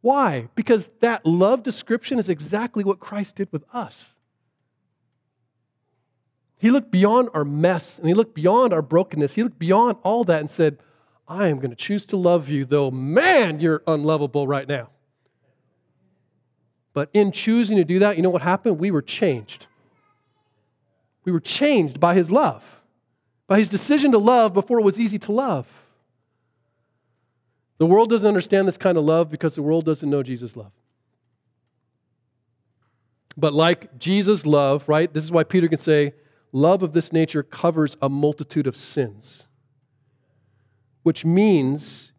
[0.00, 0.48] Why?
[0.54, 4.14] Because that love description is exactly what Christ did with us.
[6.56, 9.34] He looked beyond our mess and he looked beyond our brokenness.
[9.34, 10.78] He looked beyond all that and said,
[11.26, 14.90] I am going to choose to love you, though, man, you're unlovable right now.
[16.92, 18.78] But in choosing to do that, you know what happened?
[18.78, 19.66] We were changed.
[21.24, 22.82] We were changed by his love,
[23.46, 25.79] by his decision to love before it was easy to love.
[27.80, 30.72] The world doesn't understand this kind of love because the world doesn't know Jesus' love.
[33.38, 35.10] But like Jesus' love, right?
[35.10, 36.12] This is why Peter can say,
[36.52, 39.46] love of this nature covers a multitude of sins.
[41.04, 42.12] Which means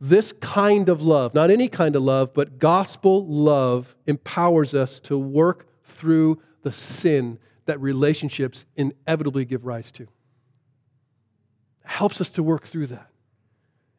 [0.00, 5.18] this kind of love, not any kind of love, but gospel love empowers us to
[5.18, 10.08] work through the sin that relationships inevitably give rise to.
[11.84, 13.10] Helps us to work through that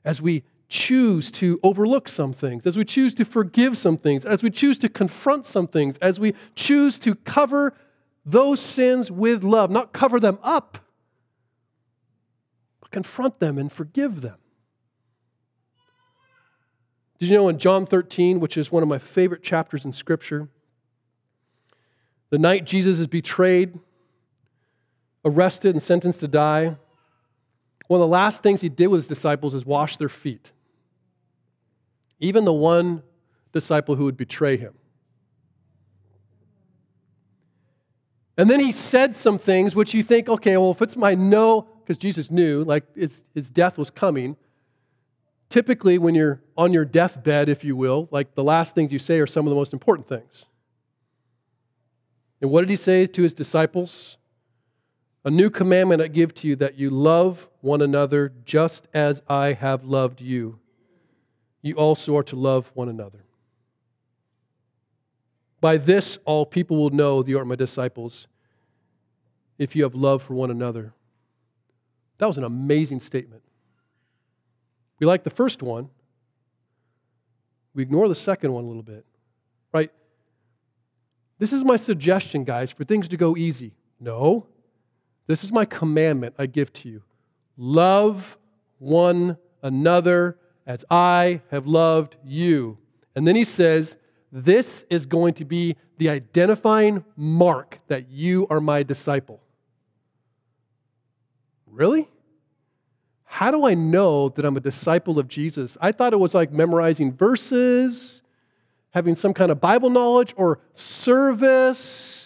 [0.04, 4.42] as we choose to overlook some things, as we choose to forgive some things, as
[4.42, 7.76] we choose to confront some things, as we choose to cover
[8.26, 10.78] those sins with love, not cover them up,
[12.80, 14.38] but confront them and forgive them.
[17.20, 20.48] Did you know in John 13, which is one of my favorite chapters in Scripture,
[22.30, 23.78] the night Jesus is betrayed,
[25.26, 26.78] arrested, and sentenced to die,
[27.88, 30.54] one of the last things he did with his disciples is wash their feet
[32.22, 33.04] even the one
[33.52, 34.74] disciple who would betray him.
[38.38, 41.68] And then he said some things which you think, okay, well, if it's my no,
[41.84, 44.38] because Jesus knew, like his, his death was coming.
[45.50, 49.20] Typically, when you're on your deathbed, if you will, like the last things you say
[49.20, 50.46] are some of the most important things.
[52.40, 54.18] And what did he say to his disciples?
[55.26, 59.54] A new commandment I give to you that you love one another just as I
[59.54, 60.61] have loved you
[61.62, 63.24] you also are to love one another.
[65.60, 68.28] By this, all people will know that you are my disciples
[69.60, 70.94] if you have love for one another.
[72.18, 73.44] That was an amazing statement.
[75.00, 75.90] We like the first one,
[77.74, 79.06] we ignore the second one a little bit,
[79.74, 79.92] right?
[81.40, 83.74] This is my suggestion, guys, for things to go easy.
[84.00, 84.48] No,
[85.28, 87.04] this is my commandment I give to you
[87.58, 88.38] love
[88.80, 92.78] one another as I have loved you.
[93.16, 93.96] And then he says,
[94.32, 99.42] This is going to be the identifying mark that you are my disciple.
[101.68, 102.10] Really?
[103.24, 105.78] How do I know that I'm a disciple of Jesus?
[105.80, 108.22] I thought it was like memorizing verses,
[108.90, 112.21] having some kind of Bible knowledge, or service.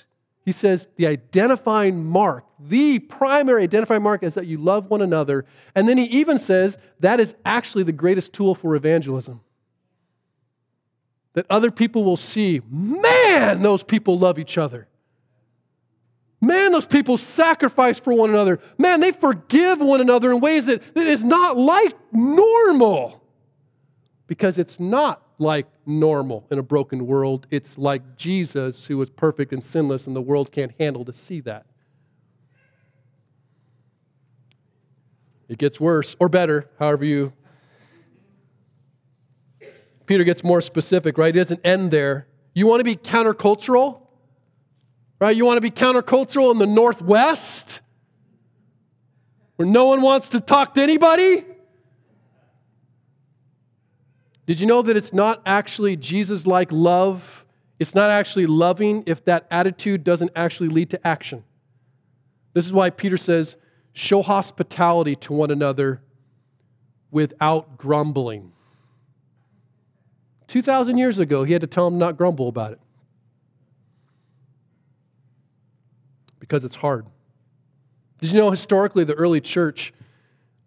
[0.46, 5.44] He says the identifying mark, the primary identifying mark is that you love one another.
[5.74, 9.42] And then he even says that is actually the greatest tool for evangelism.
[11.34, 14.88] That other people will see, man, those people love each other.
[16.40, 18.60] Man, those people sacrifice for one another.
[18.78, 23.24] Man, they forgive one another in ways that, that is not like normal.
[24.28, 27.48] Because it's not like normal in a broken world.
[27.52, 31.42] It's like Jesus, who was perfect and sinless, and the world can't handle to see
[31.42, 31.66] that.
[35.48, 37.34] It gets worse or better, however you.
[40.06, 41.36] Peter gets more specific, right?
[41.36, 42.28] It doesn't end there.
[42.54, 44.02] You want to be countercultural?
[45.20, 45.36] Right?
[45.36, 47.82] You want to be countercultural in the Northwest?
[49.56, 51.46] Where no one wants to talk to anybody?
[54.46, 57.46] Did you know that it's not actually Jesus like love?
[57.80, 61.44] It's not actually loving if that attitude doesn't actually lead to action.
[62.54, 63.56] This is why Peter says,
[63.94, 66.02] show hospitality to one another
[67.12, 68.52] without grumbling.
[70.48, 72.80] 2,000 years ago, he had to tell them not grumble about it
[76.40, 77.06] because it's hard.
[78.20, 79.94] Did you know historically the early church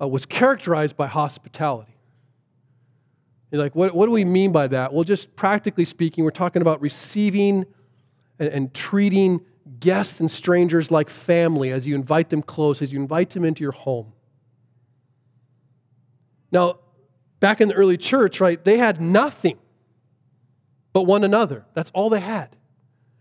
[0.01, 1.97] uh, was characterized by hospitality?
[3.51, 4.92] You're like, what, what do we mean by that?
[4.92, 7.64] Well, just practically speaking, we're talking about receiving
[8.38, 9.40] and, and treating
[9.80, 13.62] guests and strangers like family as you invite them close, as you invite them into
[13.62, 14.12] your home.
[16.51, 16.80] Now,
[17.40, 19.59] back in the early church, right, they had nothing
[20.92, 21.64] but one another.
[21.74, 22.57] That's all they had.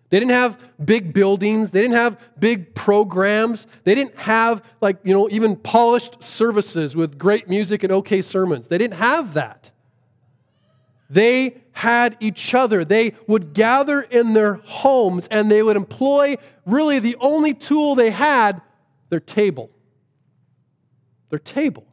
[0.09, 1.71] They didn't have big buildings.
[1.71, 3.67] They didn't have big programs.
[3.83, 8.69] They didn't have, like, you know, even polished services with great music and okay sermons.
[8.69, 9.71] They didn't have that.
[11.09, 12.83] They had each other.
[12.83, 16.35] They would gather in their homes and they would employ
[16.65, 18.61] really the only tool they had
[19.09, 19.69] their table.
[21.29, 21.85] Their table.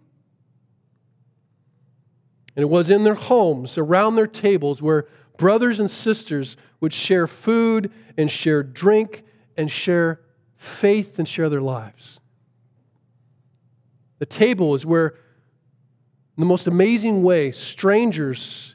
[2.57, 5.07] And it was in their homes, around their tables, where
[5.37, 9.25] brothers and sisters would share food and share drink
[9.57, 10.21] and share
[10.57, 12.21] faith and share their lives.
[14.19, 18.74] The table is where, in the most amazing way, strangers,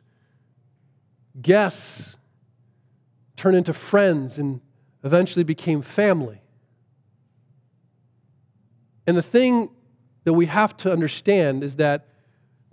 [1.41, 2.17] guests,
[3.35, 4.61] turn into friends and
[5.03, 6.41] eventually became family.
[9.07, 9.69] And the thing
[10.23, 12.07] that we have to understand is that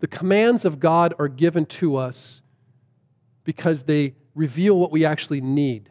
[0.01, 2.43] the commands of God are given to us
[3.45, 5.91] because they reveal what we actually need.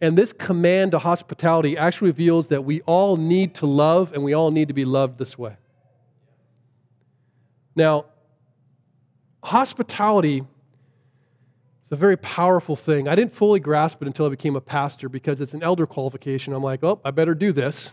[0.00, 4.32] And this command to hospitality actually reveals that we all need to love and we
[4.32, 5.56] all need to be loved this way.
[7.76, 8.06] Now,
[9.44, 10.44] hospitality
[11.92, 13.06] a very powerful thing.
[13.06, 16.54] I didn't fully grasp it until I became a pastor because it's an elder qualification.
[16.54, 17.92] I'm like, oh, I better do this.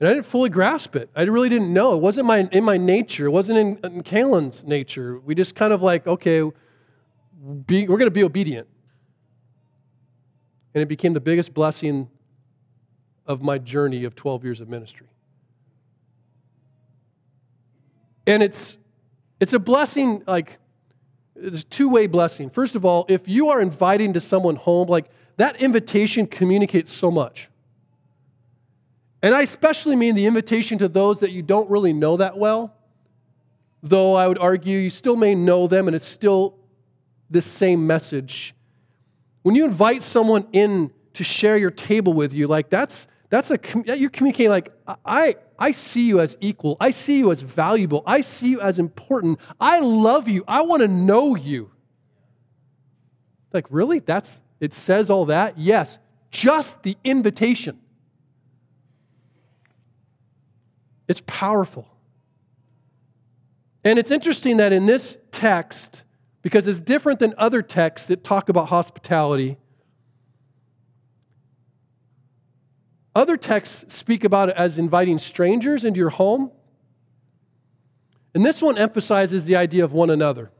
[0.00, 1.10] And I didn't fully grasp it.
[1.14, 1.94] I really didn't know.
[1.94, 3.26] It wasn't my, in my nature.
[3.26, 5.20] It wasn't in, in Kalen's nature.
[5.20, 6.50] We just kind of like, okay,
[7.66, 8.66] be, we're going to be obedient.
[10.74, 12.08] And it became the biggest blessing
[13.26, 15.08] of my journey of 12 years of ministry.
[18.26, 18.78] And it's,
[19.38, 20.59] it's a blessing, like,
[21.42, 22.50] it's a two way blessing.
[22.50, 27.10] First of all, if you are inviting to someone home, like, that invitation communicates so
[27.10, 27.48] much.
[29.22, 32.74] And I especially mean the invitation to those that you don't really know that well,
[33.82, 36.58] though I would argue you still may know them and it's still
[37.30, 38.54] the same message.
[39.42, 43.58] When you invite someone in to share your table with you, like that's that's a
[43.96, 44.72] you're communicating like
[45.04, 46.76] I I see you as equal.
[46.80, 48.02] I see you as valuable.
[48.04, 49.38] I see you as important.
[49.60, 50.44] I love you.
[50.48, 51.70] I want to know you.
[53.52, 54.00] Like really?
[54.00, 55.56] That's it says all that?
[55.58, 55.98] Yes.
[56.32, 57.78] Just the invitation.
[61.06, 61.88] It's powerful.
[63.84, 66.02] And it's interesting that in this text,
[66.42, 69.56] because it's different than other texts that talk about hospitality,
[73.20, 76.50] other texts speak about it as inviting strangers into your home.
[78.34, 80.50] And this one emphasizes the idea of one another.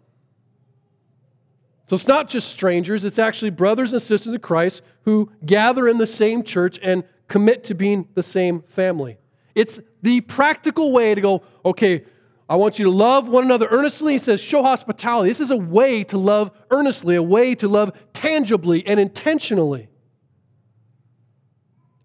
[1.89, 5.99] So it's not just strangers, it's actually brothers and sisters of Christ who gather in
[5.99, 9.19] the same church and commit to being the same family.
[9.57, 12.05] It's the practical way to go, okay,
[12.49, 14.15] I want you to love one another earnestly.
[14.15, 15.31] He says, show hospitality.
[15.31, 19.90] This is a way to love earnestly, a way to love tangibly and intentionally.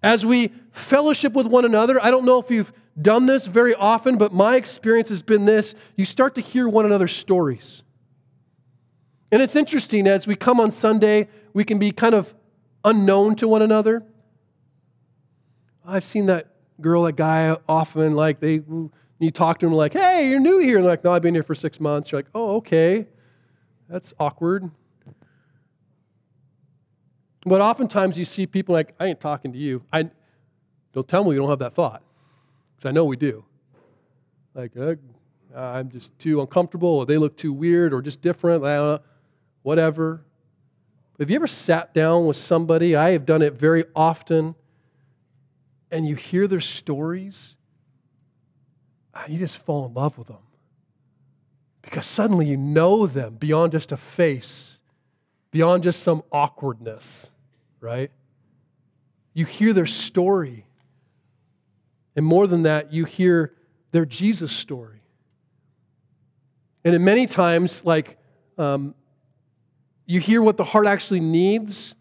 [0.06, 4.20] As we fellowship with one another, I don't know if you've done this very often,
[4.20, 7.82] but my experience has been this you start to hear one another's stories.
[9.32, 12.36] And it's interesting as we come on Sunday, we can be kind of
[12.84, 14.04] unknown to one another.
[15.84, 18.62] I've seen that girl, that guy, often like they,
[19.18, 20.78] you talk to them like, hey, you're new here.
[20.78, 22.12] And like, no, I've been here for six months.
[22.12, 23.08] You're like, oh, okay.
[23.90, 24.70] That's awkward.
[27.46, 29.84] But oftentimes you see people like, I ain't talking to you.
[29.94, 30.10] I
[30.94, 32.02] don't tell me you don't have that thought,
[32.76, 33.46] because I know we do.
[34.54, 34.96] Like, uh,
[35.56, 38.64] I'm just too uncomfortable, or they look too weird, or just different,
[39.62, 40.22] whatever.
[41.20, 42.96] Have you ever sat down with somebody?
[42.96, 44.56] I have done it very often
[45.92, 47.56] and you hear their stories,
[49.14, 50.44] ah, you just fall in love with them.
[51.82, 54.78] Because suddenly you know them beyond just a face,
[55.52, 57.32] beyond just some awkwardness,
[57.80, 58.12] right?
[59.34, 60.66] You hear their story.
[62.16, 63.54] And more than that, you hear
[63.92, 65.02] their Jesus story.
[66.84, 68.18] And in many times, like,
[68.58, 68.96] um,
[70.06, 71.96] you hear what the heart actually needs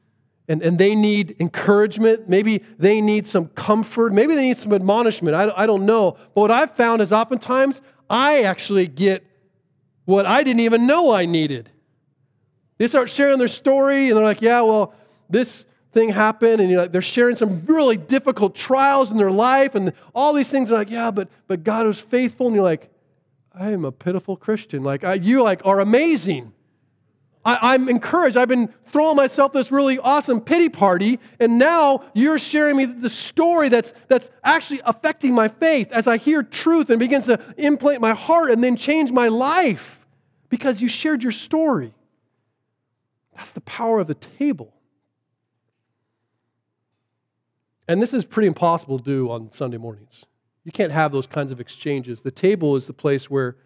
[0.46, 2.28] and, and they need encouragement.
[2.28, 4.12] Maybe they need some comfort.
[4.12, 5.34] Maybe they need some admonishment.
[5.34, 6.18] I, I don't know.
[6.34, 9.24] But what I've found is oftentimes I actually get
[10.04, 11.70] what I didn't even know I needed.
[12.76, 14.94] They start sharing their story and they're like, yeah, well,
[15.34, 19.74] this thing happened and you know, they're sharing some really difficult trials in their life
[19.74, 22.90] and all these things are like yeah but but god was faithful and you're like
[23.52, 26.52] i am a pitiful christian like I, you like are amazing
[27.46, 28.36] I, am encouraged.
[28.36, 33.10] I've been throwing myself this really awesome pity party, and now you're sharing me the
[33.10, 38.00] story that's, that's actually affecting my faith as I hear truth and begins to implant
[38.00, 40.06] my heart and then change my life
[40.48, 41.92] because you shared your story.
[43.36, 44.72] That's the power of the table.
[47.86, 50.24] And this is pretty impossible to do on Sunday mornings.
[50.64, 52.22] You can't have those kinds of exchanges.
[52.22, 53.56] The table is the place where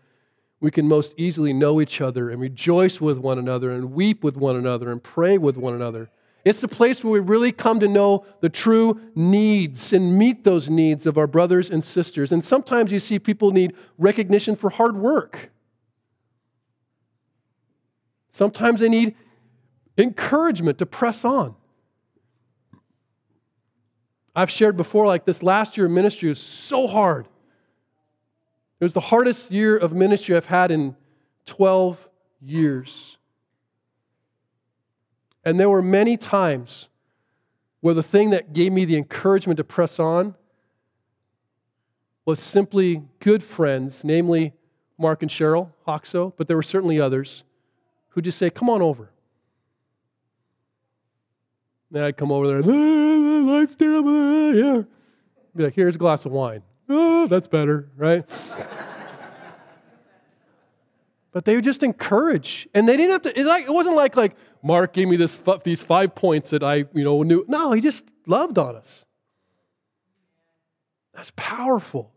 [0.60, 4.36] we can most easily know each other and rejoice with one another and weep with
[4.36, 6.10] one another and pray with one another.
[6.44, 10.68] It's the place where we really come to know the true needs and meet those
[10.68, 12.32] needs of our brothers and sisters.
[12.32, 15.50] And sometimes you see people need recognition for hard work.
[18.32, 19.14] Sometimes they need
[19.96, 21.54] encouragement to press on.
[24.38, 27.26] I've shared before, like this last year of ministry was so hard.
[28.78, 30.94] It was the hardest year of ministry I've had in
[31.46, 32.08] 12
[32.40, 33.16] years.
[35.44, 36.88] And there were many times
[37.80, 40.36] where the thing that gave me the encouragement to press on
[42.24, 44.52] was simply good friends, namely
[44.96, 47.42] Mark and Cheryl Hoxo, but there were certainly others
[48.10, 49.10] who just say, Come on over.
[51.90, 52.62] Then I'd come over there,
[53.48, 54.82] life's terrible, yeah.
[55.56, 56.62] Be like, Here's a glass of wine.
[56.88, 58.24] Oh, that's better, right?
[61.32, 63.44] but they would just encourage, and they didn't have to.
[63.44, 67.04] Like, it wasn't like like Mark gave me this these five points that I you
[67.04, 67.44] know knew.
[67.48, 69.04] No, he just loved on us.
[71.14, 72.12] That's powerful.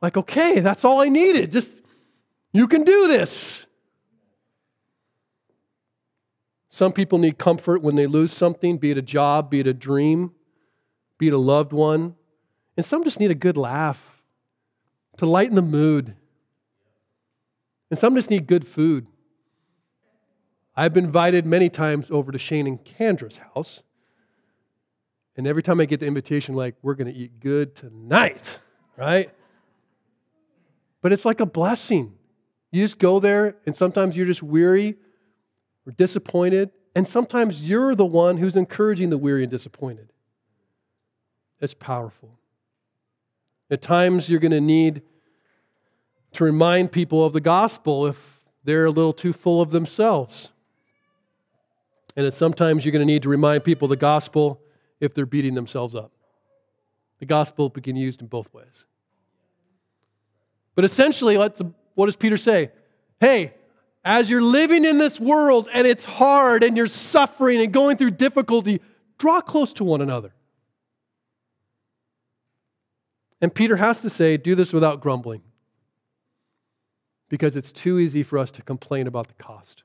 [0.00, 1.52] Like, okay, that's all I needed.
[1.52, 1.80] Just
[2.52, 3.65] you can do this.
[6.76, 9.72] Some people need comfort when they lose something, be it a job, be it a
[9.72, 10.32] dream,
[11.16, 12.16] be it a loved one.
[12.76, 14.22] And some just need a good laugh
[15.16, 16.14] to lighten the mood.
[17.88, 19.06] And some just need good food.
[20.76, 23.82] I've been invited many times over to Shane and Kendra's house.
[25.34, 28.58] And every time I get the invitation, like, we're going to eat good tonight,
[28.98, 29.30] right?
[31.00, 32.12] But it's like a blessing.
[32.70, 34.98] You just go there, and sometimes you're just weary
[35.86, 36.70] or disappointed.
[36.94, 40.12] And sometimes you're the one who's encouraging the weary and disappointed.
[41.60, 42.38] It's powerful.
[43.70, 45.02] At times, you're going to need
[46.32, 50.50] to remind people of the gospel if they're a little too full of themselves.
[52.14, 54.60] And sometimes you're going to need to remind people the gospel
[55.00, 56.12] if they're beating themselves up.
[57.18, 58.84] The gospel can be used in both ways.
[60.74, 62.70] But essentially, what does Peter say?
[63.18, 63.54] Hey,
[64.06, 68.12] as you're living in this world and it's hard and you're suffering and going through
[68.12, 68.80] difficulty,
[69.18, 70.32] draw close to one another.
[73.40, 75.42] And Peter has to say, do this without grumbling.
[77.28, 79.82] Because it's too easy for us to complain about the cost.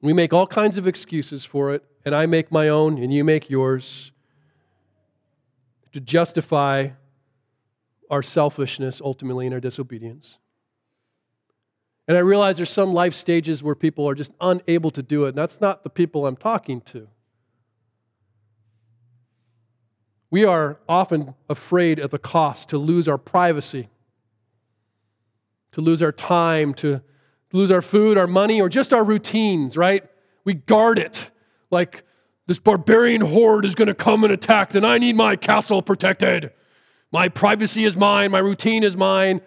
[0.00, 3.22] We make all kinds of excuses for it, and I make my own, and you
[3.22, 4.10] make yours,
[5.92, 6.88] to justify
[8.10, 10.38] our selfishness ultimately in our disobedience.
[12.08, 15.30] And I realize there's some life stages where people are just unable to do it,
[15.30, 17.08] and that's not the people I'm talking to.
[20.30, 23.88] We are often afraid of the cost to lose our privacy,
[25.72, 27.02] to lose our time, to
[27.52, 30.02] lose our food, our money, or just our routines, right?
[30.44, 31.30] We guard it
[31.70, 32.02] like
[32.46, 36.50] this barbarian horde is going to come and attack, and I need my castle protected.
[37.12, 39.42] My privacy is mine, my routine is mine.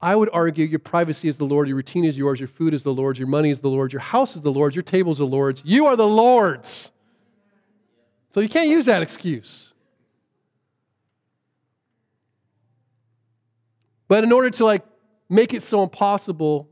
[0.00, 2.82] I would argue your privacy is the Lord, your routine is yours, your food is
[2.82, 5.18] the Lord's, your money is the Lord's, your house is the Lord's, your table is
[5.18, 5.62] the Lord's.
[5.64, 6.90] You are the Lord's.
[8.32, 9.72] So you can't use that excuse.
[14.08, 14.84] But in order to like
[15.28, 16.68] make it so impossible,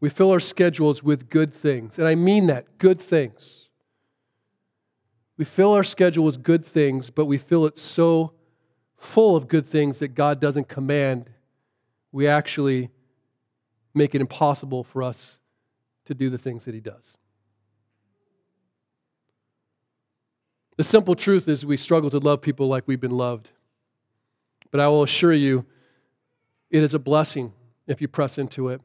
[0.00, 1.98] we fill our schedules with good things.
[1.98, 3.68] And I mean that, good things.
[5.36, 8.32] We fill our schedule with good things, but we fill it so
[8.96, 11.30] full of good things that God doesn't command.
[12.18, 12.90] We actually
[13.94, 15.38] make it impossible for us
[16.06, 17.16] to do the things that He does.
[20.76, 23.50] The simple truth is we struggle to love people like we've been loved.
[24.72, 25.64] But I will assure you,
[26.72, 27.52] it is a blessing
[27.86, 28.80] if you press into it,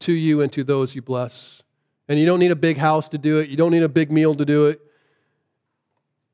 [0.00, 1.62] to you and to those you bless.
[2.08, 4.10] And you don't need a big house to do it, you don't need a big
[4.10, 4.80] meal to do it.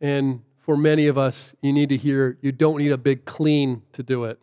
[0.00, 3.82] And for many of us, you need to hear you don't need a big clean
[3.92, 4.38] to do it.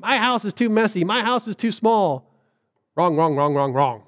[0.00, 1.04] My house is too messy.
[1.04, 2.26] My house is too small.
[2.96, 4.02] Wrong, wrong, wrong, wrong, wrong.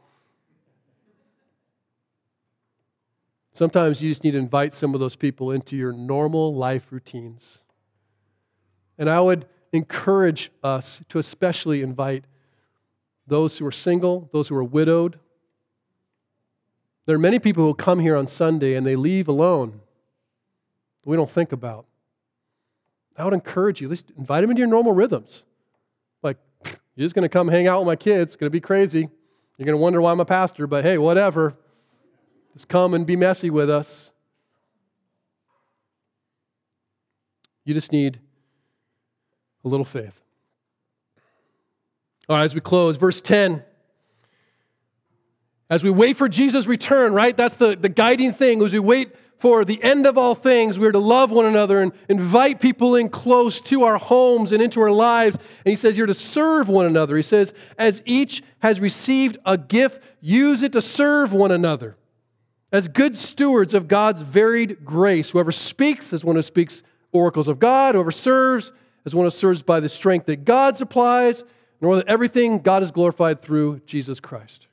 [3.52, 7.58] Sometimes you just need to invite some of those people into your normal life routines.
[8.96, 12.24] And I would encourage us to especially invite
[13.26, 15.18] those who are single, those who are widowed.
[17.04, 19.80] There are many people who come here on Sunday and they leave alone.
[21.04, 21.84] We don't think about.
[23.14, 25.44] I would encourage you, at least invite them into your normal rhythms.
[26.94, 28.32] You're just going to come hang out with my kids.
[28.32, 29.08] It's going to be crazy.
[29.56, 31.56] You're going to wonder why I'm a pastor, but hey, whatever.
[32.54, 34.10] Just come and be messy with us.
[37.64, 38.20] You just need
[39.64, 40.20] a little faith.
[42.28, 43.62] All right, as we close, verse 10.
[45.70, 47.36] As we wait for Jesus' return, right?
[47.36, 48.62] That's the, the guiding thing.
[48.62, 51.82] As we wait for the end of all things, we are to love one another
[51.82, 55.34] and invite people in close to our homes and into our lives.
[55.34, 57.16] And he says, You're to serve one another.
[57.16, 61.96] He says, As each has received a gift, use it to serve one another.
[62.70, 67.58] As good stewards of God's varied grace, whoever speaks is one who speaks oracles of
[67.58, 68.70] God, whoever serves
[69.04, 71.42] is one who serves by the strength that God supplies,
[71.80, 74.68] and that everything God is glorified through Jesus Christ.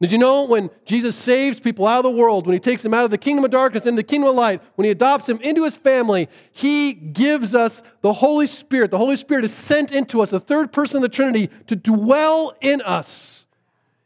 [0.00, 2.94] Did you know when Jesus saves people out of the world, when he takes them
[2.94, 5.40] out of the kingdom of darkness into the kingdom of light, when he adopts them
[5.40, 8.92] into his family, he gives us the Holy Spirit.
[8.92, 12.54] The Holy Spirit is sent into us, the third person of the Trinity, to dwell
[12.60, 13.44] in us.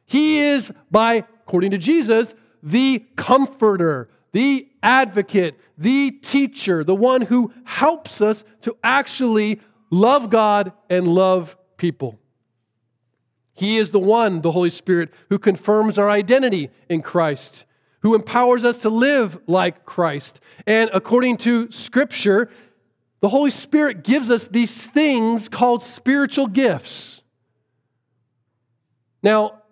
[0.07, 7.53] He is, by, according to Jesus, the comforter, the advocate, the teacher, the one who
[7.64, 12.18] helps us to actually love God and love people.
[13.62, 17.64] He is the one, the Holy Spirit, who confirms our identity in Christ,
[18.00, 20.40] who empowers us to live like Christ.
[20.66, 22.50] And according to Scripture,
[23.20, 27.22] the Holy Spirit gives us these things called spiritual gifts.
[29.22, 29.62] Now,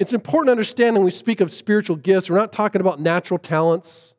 [0.00, 3.38] it's important to understand when we speak of spiritual gifts, we're not talking about natural
[3.38, 4.14] talents.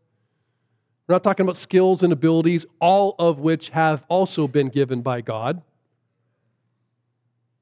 [1.09, 5.19] We're not talking about skills and abilities, all of which have also been given by
[5.19, 5.61] God.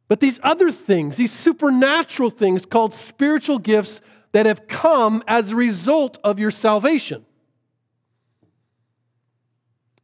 [0.08, 4.00] But these other things, these supernatural things called spiritual gifts
[4.32, 7.26] that have come as a result of your salvation.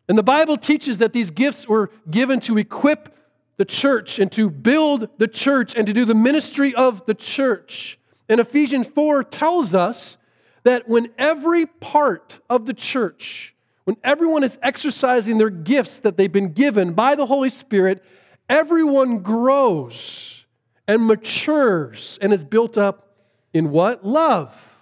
[0.10, 3.16] And the Bible teaches that these gifts were given to equip
[3.58, 7.98] the church and to build the church and to do the ministry of the church.
[8.28, 10.18] And Ephesians 4 tells us
[10.64, 13.54] that when every part of the church,
[13.86, 18.04] when everyone is exercising their gifts that they've been given by the Holy Spirit,
[18.50, 20.46] everyone grows
[20.88, 23.18] and matures and is built up
[23.54, 24.06] in what?
[24.06, 24.74] Love.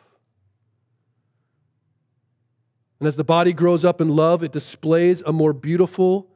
[2.99, 6.27] And as the body grows up in love, it displays a more beautiful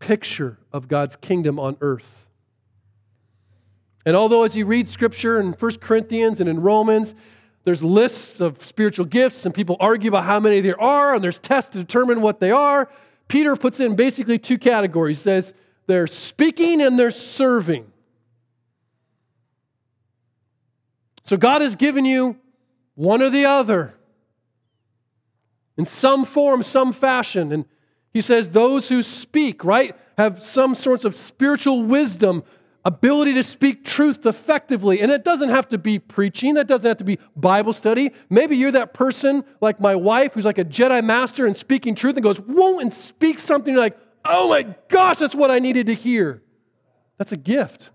[0.00, 2.28] picture of God's kingdom on earth.
[4.04, 7.14] And although as you read scripture in 1 Corinthians and in Romans,
[7.64, 11.38] there's lists of spiritual gifts and people argue about how many there are and there's
[11.38, 12.90] tests to determine what they are,
[13.28, 15.20] Peter puts in basically two categories.
[15.20, 15.54] He says
[15.86, 17.86] they're speaking and they're serving.
[21.24, 22.36] So God has given you
[22.94, 23.94] one or the other
[25.76, 27.52] in some form, some fashion.
[27.52, 27.66] And
[28.12, 32.44] he says those who speak, right, have some sorts of spiritual wisdom,
[32.84, 35.00] ability to speak truth effectively.
[35.00, 38.10] And it doesn't have to be preaching, that doesn't have to be Bible study.
[38.28, 42.16] Maybe you're that person like my wife who's like a Jedi master and speaking truth
[42.16, 45.94] and goes, whoa, and speaks something like, oh my gosh, that's what I needed to
[45.94, 46.42] hear.
[47.18, 47.90] That's a gift.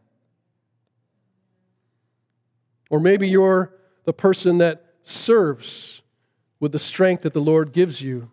[2.89, 3.73] Or maybe you're
[4.05, 6.01] the person that serves
[6.59, 8.31] with the strength that the Lord gives you.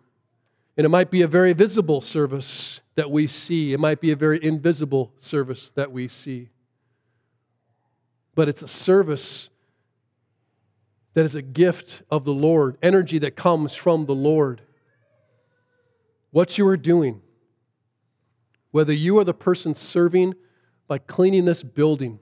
[0.77, 4.15] And it might be a very visible service that we see, it might be a
[4.15, 6.49] very invisible service that we see.
[8.35, 9.49] But it's a service
[11.13, 14.61] that is a gift of the Lord, energy that comes from the Lord.
[16.31, 17.21] What you are doing,
[18.75, 20.35] whether you are the person serving
[20.85, 22.19] by cleaning this building,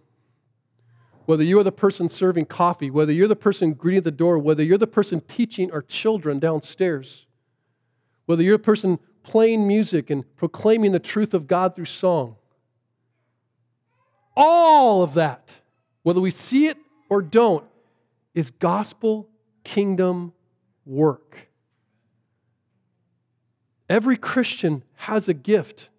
[1.25, 4.37] whether you are the person serving coffee, whether you're the person greeting at the door,
[4.37, 7.25] whether you're the person teaching our children downstairs,
[8.27, 12.35] whether you're the person playing music and proclaiming the truth of God through song.
[14.37, 15.55] All of that,
[16.03, 16.77] whether we see it
[17.09, 17.65] or don't,
[18.35, 19.27] is gospel
[19.63, 20.33] kingdom
[20.85, 21.49] work.
[23.89, 25.89] Every Christian has a gift.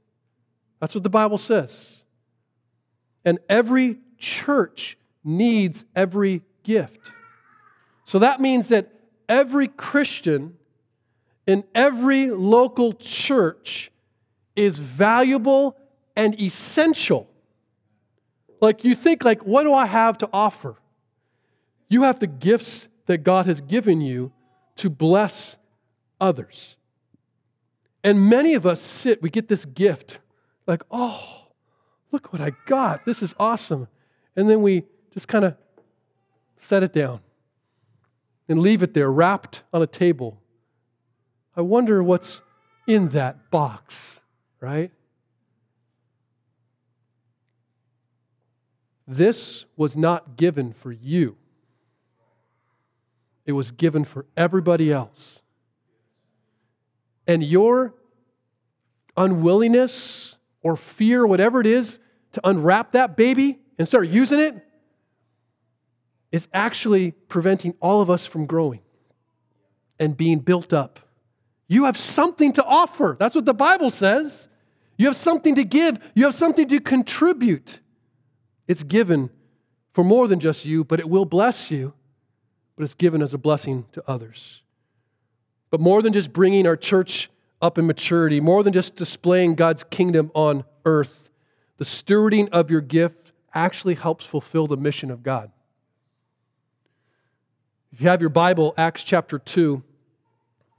[0.84, 2.02] That's what the Bible says.
[3.24, 7.10] And every church needs every gift.
[8.04, 8.92] So that means that
[9.26, 10.58] every Christian
[11.46, 13.92] in every local church
[14.56, 15.74] is valuable
[16.16, 17.30] and essential.
[18.60, 20.76] Like you think like what do I have to offer?
[21.88, 24.32] You have the gifts that God has given you
[24.76, 25.56] to bless
[26.20, 26.76] others.
[28.02, 30.18] And many of us sit, we get this gift
[30.66, 31.48] like, "Oh,
[32.12, 33.04] look what I got.
[33.04, 33.88] This is awesome."
[34.36, 35.56] and then we just kind of
[36.58, 37.20] set it down
[38.48, 40.40] and leave it there wrapped on a table.
[41.56, 42.40] I wonder what's
[42.86, 44.18] in that box,
[44.60, 44.90] right?
[49.06, 51.36] This was not given for you,
[53.46, 55.40] it was given for everybody else.
[57.26, 57.94] And your
[59.16, 60.33] unwillingness
[60.64, 62.00] or fear, whatever it is,
[62.32, 64.56] to unwrap that baby and start using it
[66.32, 68.80] is actually preventing all of us from growing
[70.00, 70.98] and being built up.
[71.68, 73.16] You have something to offer.
[73.20, 74.48] That's what the Bible says.
[74.96, 77.80] You have something to give, you have something to contribute.
[78.66, 79.30] It's given
[79.92, 81.92] for more than just you, but it will bless you,
[82.76, 84.62] but it's given as a blessing to others.
[85.70, 87.30] But more than just bringing our church
[87.64, 91.30] up in maturity, more than just displaying God's kingdom on earth,
[91.78, 95.50] the stewarding of your gift actually helps fulfill the mission of God.
[97.90, 99.82] If you have your Bible, Acts chapter 2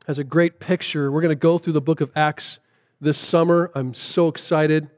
[0.05, 1.11] has a great picture.
[1.11, 2.59] We're going to go through the book of Acts
[3.01, 3.71] this summer.
[3.73, 4.89] I'm so excited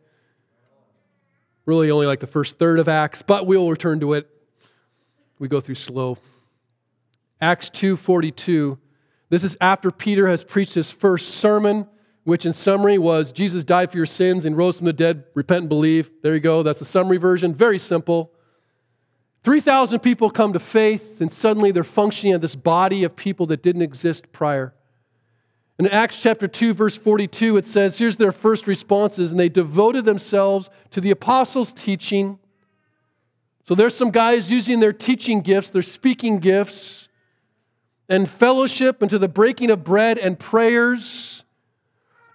[1.65, 4.27] really only like the first third of Acts, but we'll return to it.
[5.39, 6.17] We go through slow.
[7.39, 8.77] Acts 2:42.
[9.29, 11.87] This is after Peter has preached his first sermon,
[12.23, 15.61] which in summary was Jesus died for your sins and rose from the dead, repent
[15.61, 16.09] and believe.
[16.23, 16.63] There you go.
[16.63, 18.31] That's the summary version, very simple.
[19.43, 23.63] 3,000 people come to faith, and suddenly they're functioning as this body of people that
[23.63, 24.73] didn't exist prior.
[25.79, 30.05] In Acts chapter 2, verse 42, it says, here's their first responses, and they devoted
[30.05, 32.39] themselves to the apostles' teaching.
[33.63, 37.06] So there's some guys using their teaching gifts, their speaking gifts,
[38.09, 41.43] and fellowship, and to the breaking of bread and prayers.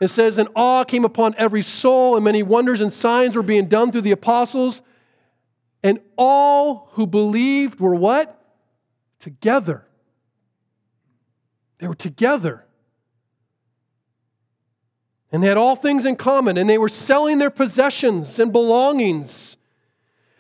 [0.01, 3.67] It says, And awe came upon every soul, and many wonders and signs were being
[3.67, 4.83] done through the apostles.
[5.83, 8.39] And all who believed were what?
[9.21, 9.87] Together.
[11.79, 12.65] They were together
[15.33, 19.57] and they had all things in common, and they were selling their possessions and belongings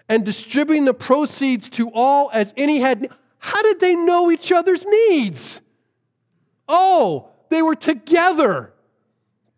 [0.06, 3.08] and distributing the proceeds to all as any had.
[3.42, 5.60] How did they know each other's needs?
[6.68, 8.72] Oh, they were together,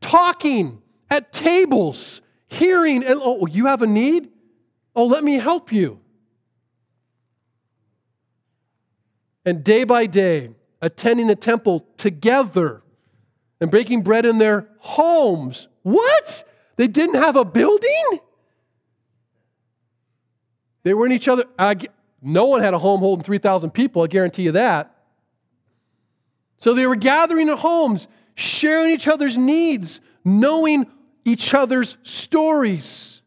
[0.01, 0.81] talking
[1.11, 4.31] at tables, hearing, and oh, you have a need?
[4.97, 6.01] Oh, let me help you.
[9.45, 12.83] And day by day, attending the temple together
[13.61, 15.69] and breaking bread in their homes.
[15.83, 16.49] What?
[16.77, 18.21] They didn't have a building?
[20.85, 21.45] They were in each other.
[22.25, 24.95] No one had a home holding 3,000 people, I guarantee you that.
[26.59, 30.87] So they were gathering in homes, sharing each other's needs, knowing
[31.25, 33.21] each other's stories.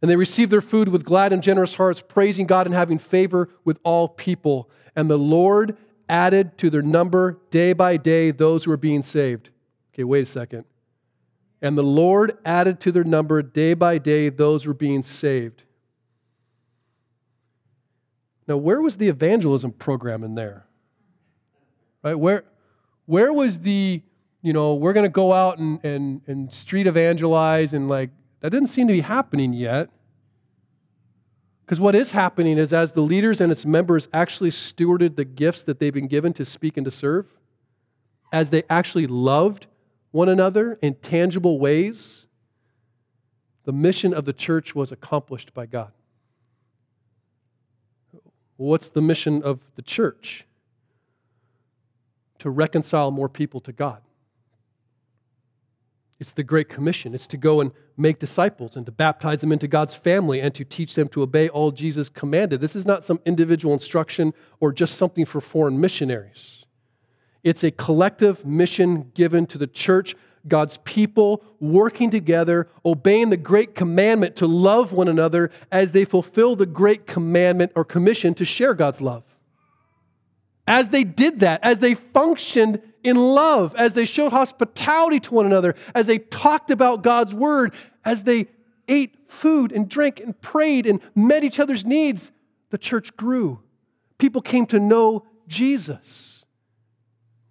[0.00, 3.48] And they received their food with glad and generous hearts, praising God and having favor
[3.64, 4.68] with all people.
[4.96, 5.76] And the Lord
[6.08, 9.50] added to their number day by day those who were being saved.
[9.94, 10.64] Okay, wait a second.
[11.60, 15.62] And the Lord added to their number day by day those who were being saved.
[18.52, 20.66] Now, where was the evangelism program in there?
[22.02, 22.12] Right?
[22.12, 22.44] Where,
[23.06, 24.02] where was the,
[24.42, 28.50] you know, we're going to go out and, and, and street evangelize and like, that
[28.50, 29.88] didn't seem to be happening yet.
[31.64, 35.64] Because what is happening is as the leaders and its members actually stewarded the gifts
[35.64, 37.24] that they've been given to speak and to serve,
[38.34, 39.66] as they actually loved
[40.10, 42.26] one another in tangible ways,
[43.64, 45.92] the mission of the church was accomplished by God.
[48.62, 50.46] What's the mission of the church?
[52.38, 54.02] To reconcile more people to God.
[56.20, 57.12] It's the Great Commission.
[57.12, 60.64] It's to go and make disciples and to baptize them into God's family and to
[60.64, 62.60] teach them to obey all Jesus commanded.
[62.60, 66.64] This is not some individual instruction or just something for foreign missionaries.
[67.42, 70.14] It's a collective mission given to the church,
[70.46, 76.56] God's people working together, obeying the great commandment to love one another as they fulfill
[76.56, 79.24] the great commandment or commission to share God's love.
[80.66, 85.46] As they did that, as they functioned in love, as they showed hospitality to one
[85.46, 87.74] another, as they talked about God's word,
[88.04, 88.46] as they
[88.88, 92.30] ate food and drank and prayed and met each other's needs,
[92.70, 93.60] the church grew.
[94.18, 96.44] People came to know Jesus.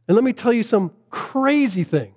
[0.07, 2.13] And let me tell you some crazy thing.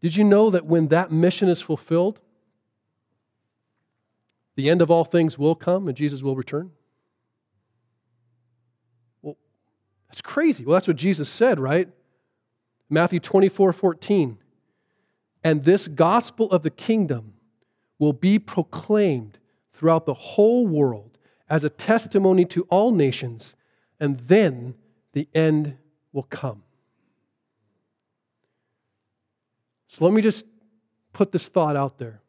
[0.00, 2.20] Did you know that when that mission is fulfilled,
[4.56, 6.70] the end of all things will come and Jesus will return?
[9.22, 9.36] Well,
[10.08, 10.64] that's crazy.
[10.64, 11.88] Well, that's what Jesus said, right?
[12.88, 14.38] Matthew 24 14.
[15.42, 17.34] And this gospel of the kingdom
[17.98, 19.38] will be proclaimed
[19.72, 21.16] throughout the whole world
[21.48, 23.54] as a testimony to all nations,
[23.98, 24.74] and then
[25.12, 25.76] the end
[26.12, 26.62] will come.
[29.90, 30.44] So let me just
[31.12, 32.20] put this thought out there.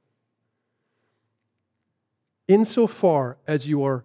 [2.48, 4.04] Insofar as you are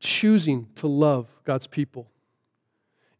[0.00, 2.10] choosing to love God's people,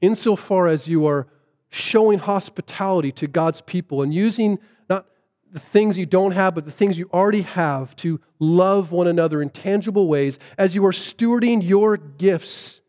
[0.00, 1.26] insofar as you are
[1.68, 4.58] showing hospitality to God's people and using
[4.88, 5.06] not
[5.52, 9.42] the things you don't have, but the things you already have to love one another
[9.42, 12.80] in tangible ways, as you are stewarding your gifts,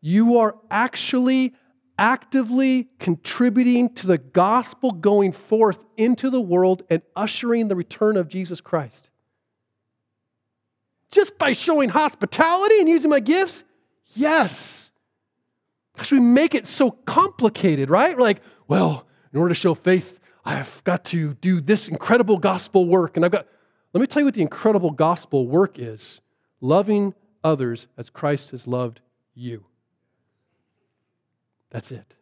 [0.00, 1.54] you are actually
[2.02, 8.26] actively contributing to the gospel going forth into the world and ushering the return of
[8.26, 9.08] Jesus Christ.
[11.12, 13.62] Just by showing hospitality and using my gifts?
[14.16, 14.90] Yes.
[15.94, 18.16] Because we make it so complicated, right?
[18.16, 22.88] We're Like, well, in order to show faith, I've got to do this incredible gospel
[22.88, 23.14] work.
[23.14, 23.46] And I've got,
[23.92, 26.20] let me tell you what the incredible gospel work is
[26.60, 29.00] loving others as Christ has loved
[29.34, 29.66] you.
[31.72, 32.14] That's it.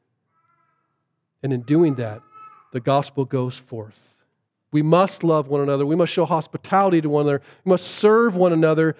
[1.42, 2.22] And in doing that,
[2.72, 4.14] the gospel goes forth.
[4.72, 5.84] We must love one another.
[5.84, 7.42] We must show hospitality to one another.
[7.64, 8.96] We must serve one another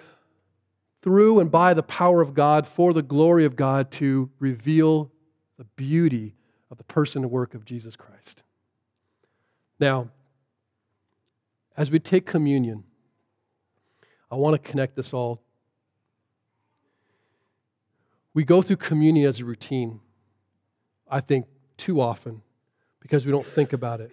[1.01, 5.09] through and by the power of God for the glory of God to reveal
[5.57, 6.35] the beauty
[6.69, 8.43] of the person and work of Jesus Christ.
[9.79, 10.09] Now,
[11.77, 12.83] as we take communion,
[14.29, 15.41] I want to connect this all.
[18.33, 20.01] We go through communion as a routine.
[21.11, 21.45] I think,
[21.77, 22.41] too often
[23.01, 24.11] because we don't think about it.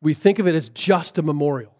[0.00, 1.74] We think of it as just a memorial.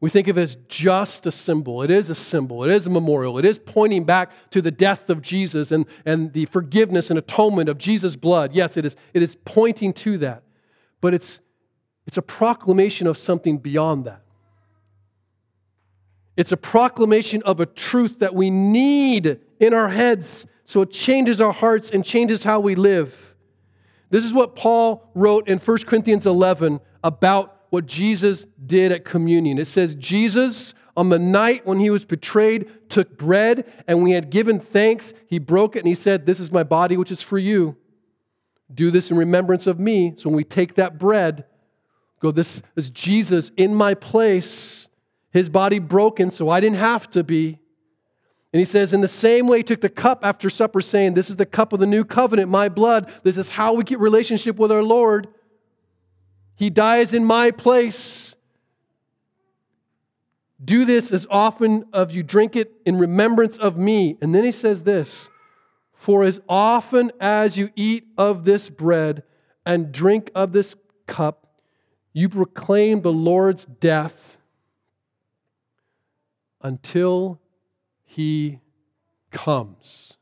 [0.00, 1.82] We think of it as just a symbol.
[1.82, 2.64] It is a symbol.
[2.64, 3.38] It is a memorial.
[3.38, 7.68] It is pointing back to the death of Jesus and, and the forgiveness and atonement
[7.68, 8.52] of Jesus' blood.
[8.52, 10.42] Yes, it is, it is pointing to that.
[11.00, 11.38] But it's,
[12.06, 14.22] it's a proclamation of something beyond that.
[16.36, 21.38] It's a proclamation of a truth that we need in our heads so it changes
[21.38, 23.34] our hearts and changes how we live.
[24.08, 29.58] This is what Paul wrote in 1 Corinthians 11 about what Jesus did at communion.
[29.58, 34.12] It says, Jesus, on the night when he was betrayed, took bread, and when he
[34.14, 37.20] had given thanks, he broke it and he said, This is my body, which is
[37.20, 37.76] for you.
[38.72, 40.14] Do this in remembrance of me.
[40.16, 41.44] So when we take that bread,
[42.18, 44.88] go, This is Jesus in my place,
[45.32, 47.58] his body broken, so I didn't have to be.
[48.52, 51.30] And he says, in the same way, he took the cup after supper, saying, This
[51.30, 53.10] is the cup of the new covenant, my blood.
[53.22, 55.28] This is how we get relationship with our Lord.
[56.54, 58.34] He dies in my place.
[60.62, 64.18] Do this as often as you drink it in remembrance of me.
[64.20, 65.28] And then he says this
[65.94, 69.22] For as often as you eat of this bread
[69.64, 70.76] and drink of this
[71.06, 71.46] cup,
[72.12, 74.36] you proclaim the Lord's death
[76.60, 77.40] until
[78.14, 78.60] he
[79.30, 80.12] comes.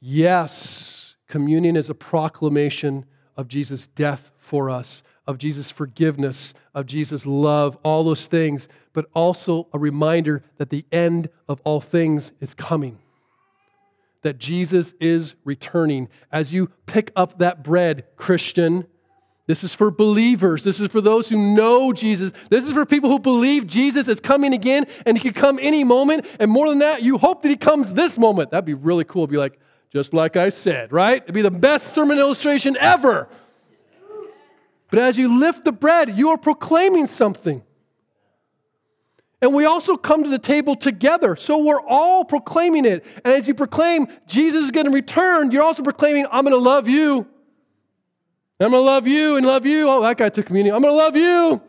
[0.00, 3.04] Yes, communion is a proclamation
[3.36, 9.06] of Jesus' death for us, of Jesus' forgiveness, of Jesus' love, all those things, but
[9.14, 12.98] also a reminder that the end of all things is coming.
[14.22, 16.08] That Jesus is returning.
[16.32, 18.88] As you pick up that bread, Christian,
[19.46, 20.62] this is for believers.
[20.62, 22.32] This is for those who know Jesus.
[22.48, 25.82] This is for people who believe Jesus is coming again and he could come any
[25.82, 26.26] moment.
[26.38, 28.50] And more than that, you hope that he comes this moment.
[28.50, 29.22] That'd be really cool.
[29.22, 29.58] It'd be like,
[29.90, 31.22] just like I said, right?
[31.22, 33.28] It'd be the best sermon illustration ever.
[34.90, 37.62] But as you lift the bread, you are proclaiming something.
[39.40, 41.34] And we also come to the table together.
[41.34, 43.04] So we're all proclaiming it.
[43.24, 46.62] And as you proclaim Jesus is going to return, you're also proclaiming, I'm going to
[46.62, 47.26] love you.
[48.62, 49.88] I'm going to love you and love you.
[49.88, 50.74] Oh, that guy took communion.
[50.74, 51.60] I'm going to love you.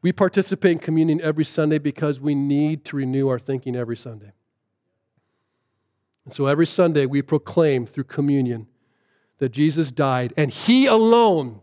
[0.00, 4.32] We participate in communion every Sunday because we need to renew our thinking every Sunday.
[6.24, 8.66] And so every Sunday we proclaim through communion
[9.38, 11.60] that Jesus died and He alone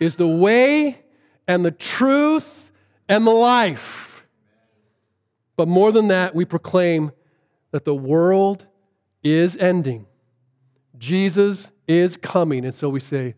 [0.00, 1.04] is the way
[1.48, 2.70] and the truth
[3.08, 4.26] and the life.
[5.56, 7.12] But more than that, we proclaim
[7.70, 8.66] that the world
[9.22, 10.06] is ending.
[10.98, 12.64] Jesus is coming.
[12.64, 13.34] And so we say,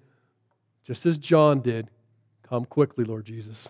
[0.84, 1.88] just as John did,
[2.42, 3.68] come quickly, Lord Jesus.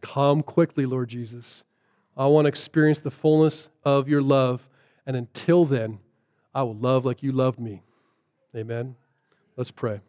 [0.00, 1.64] Come quickly, Lord Jesus.
[2.16, 4.68] I want to experience the fullness of your love.
[5.06, 5.98] And until then,
[6.54, 7.82] I will love like you loved me.
[8.54, 8.94] Amen.
[9.56, 10.00] Let's pray.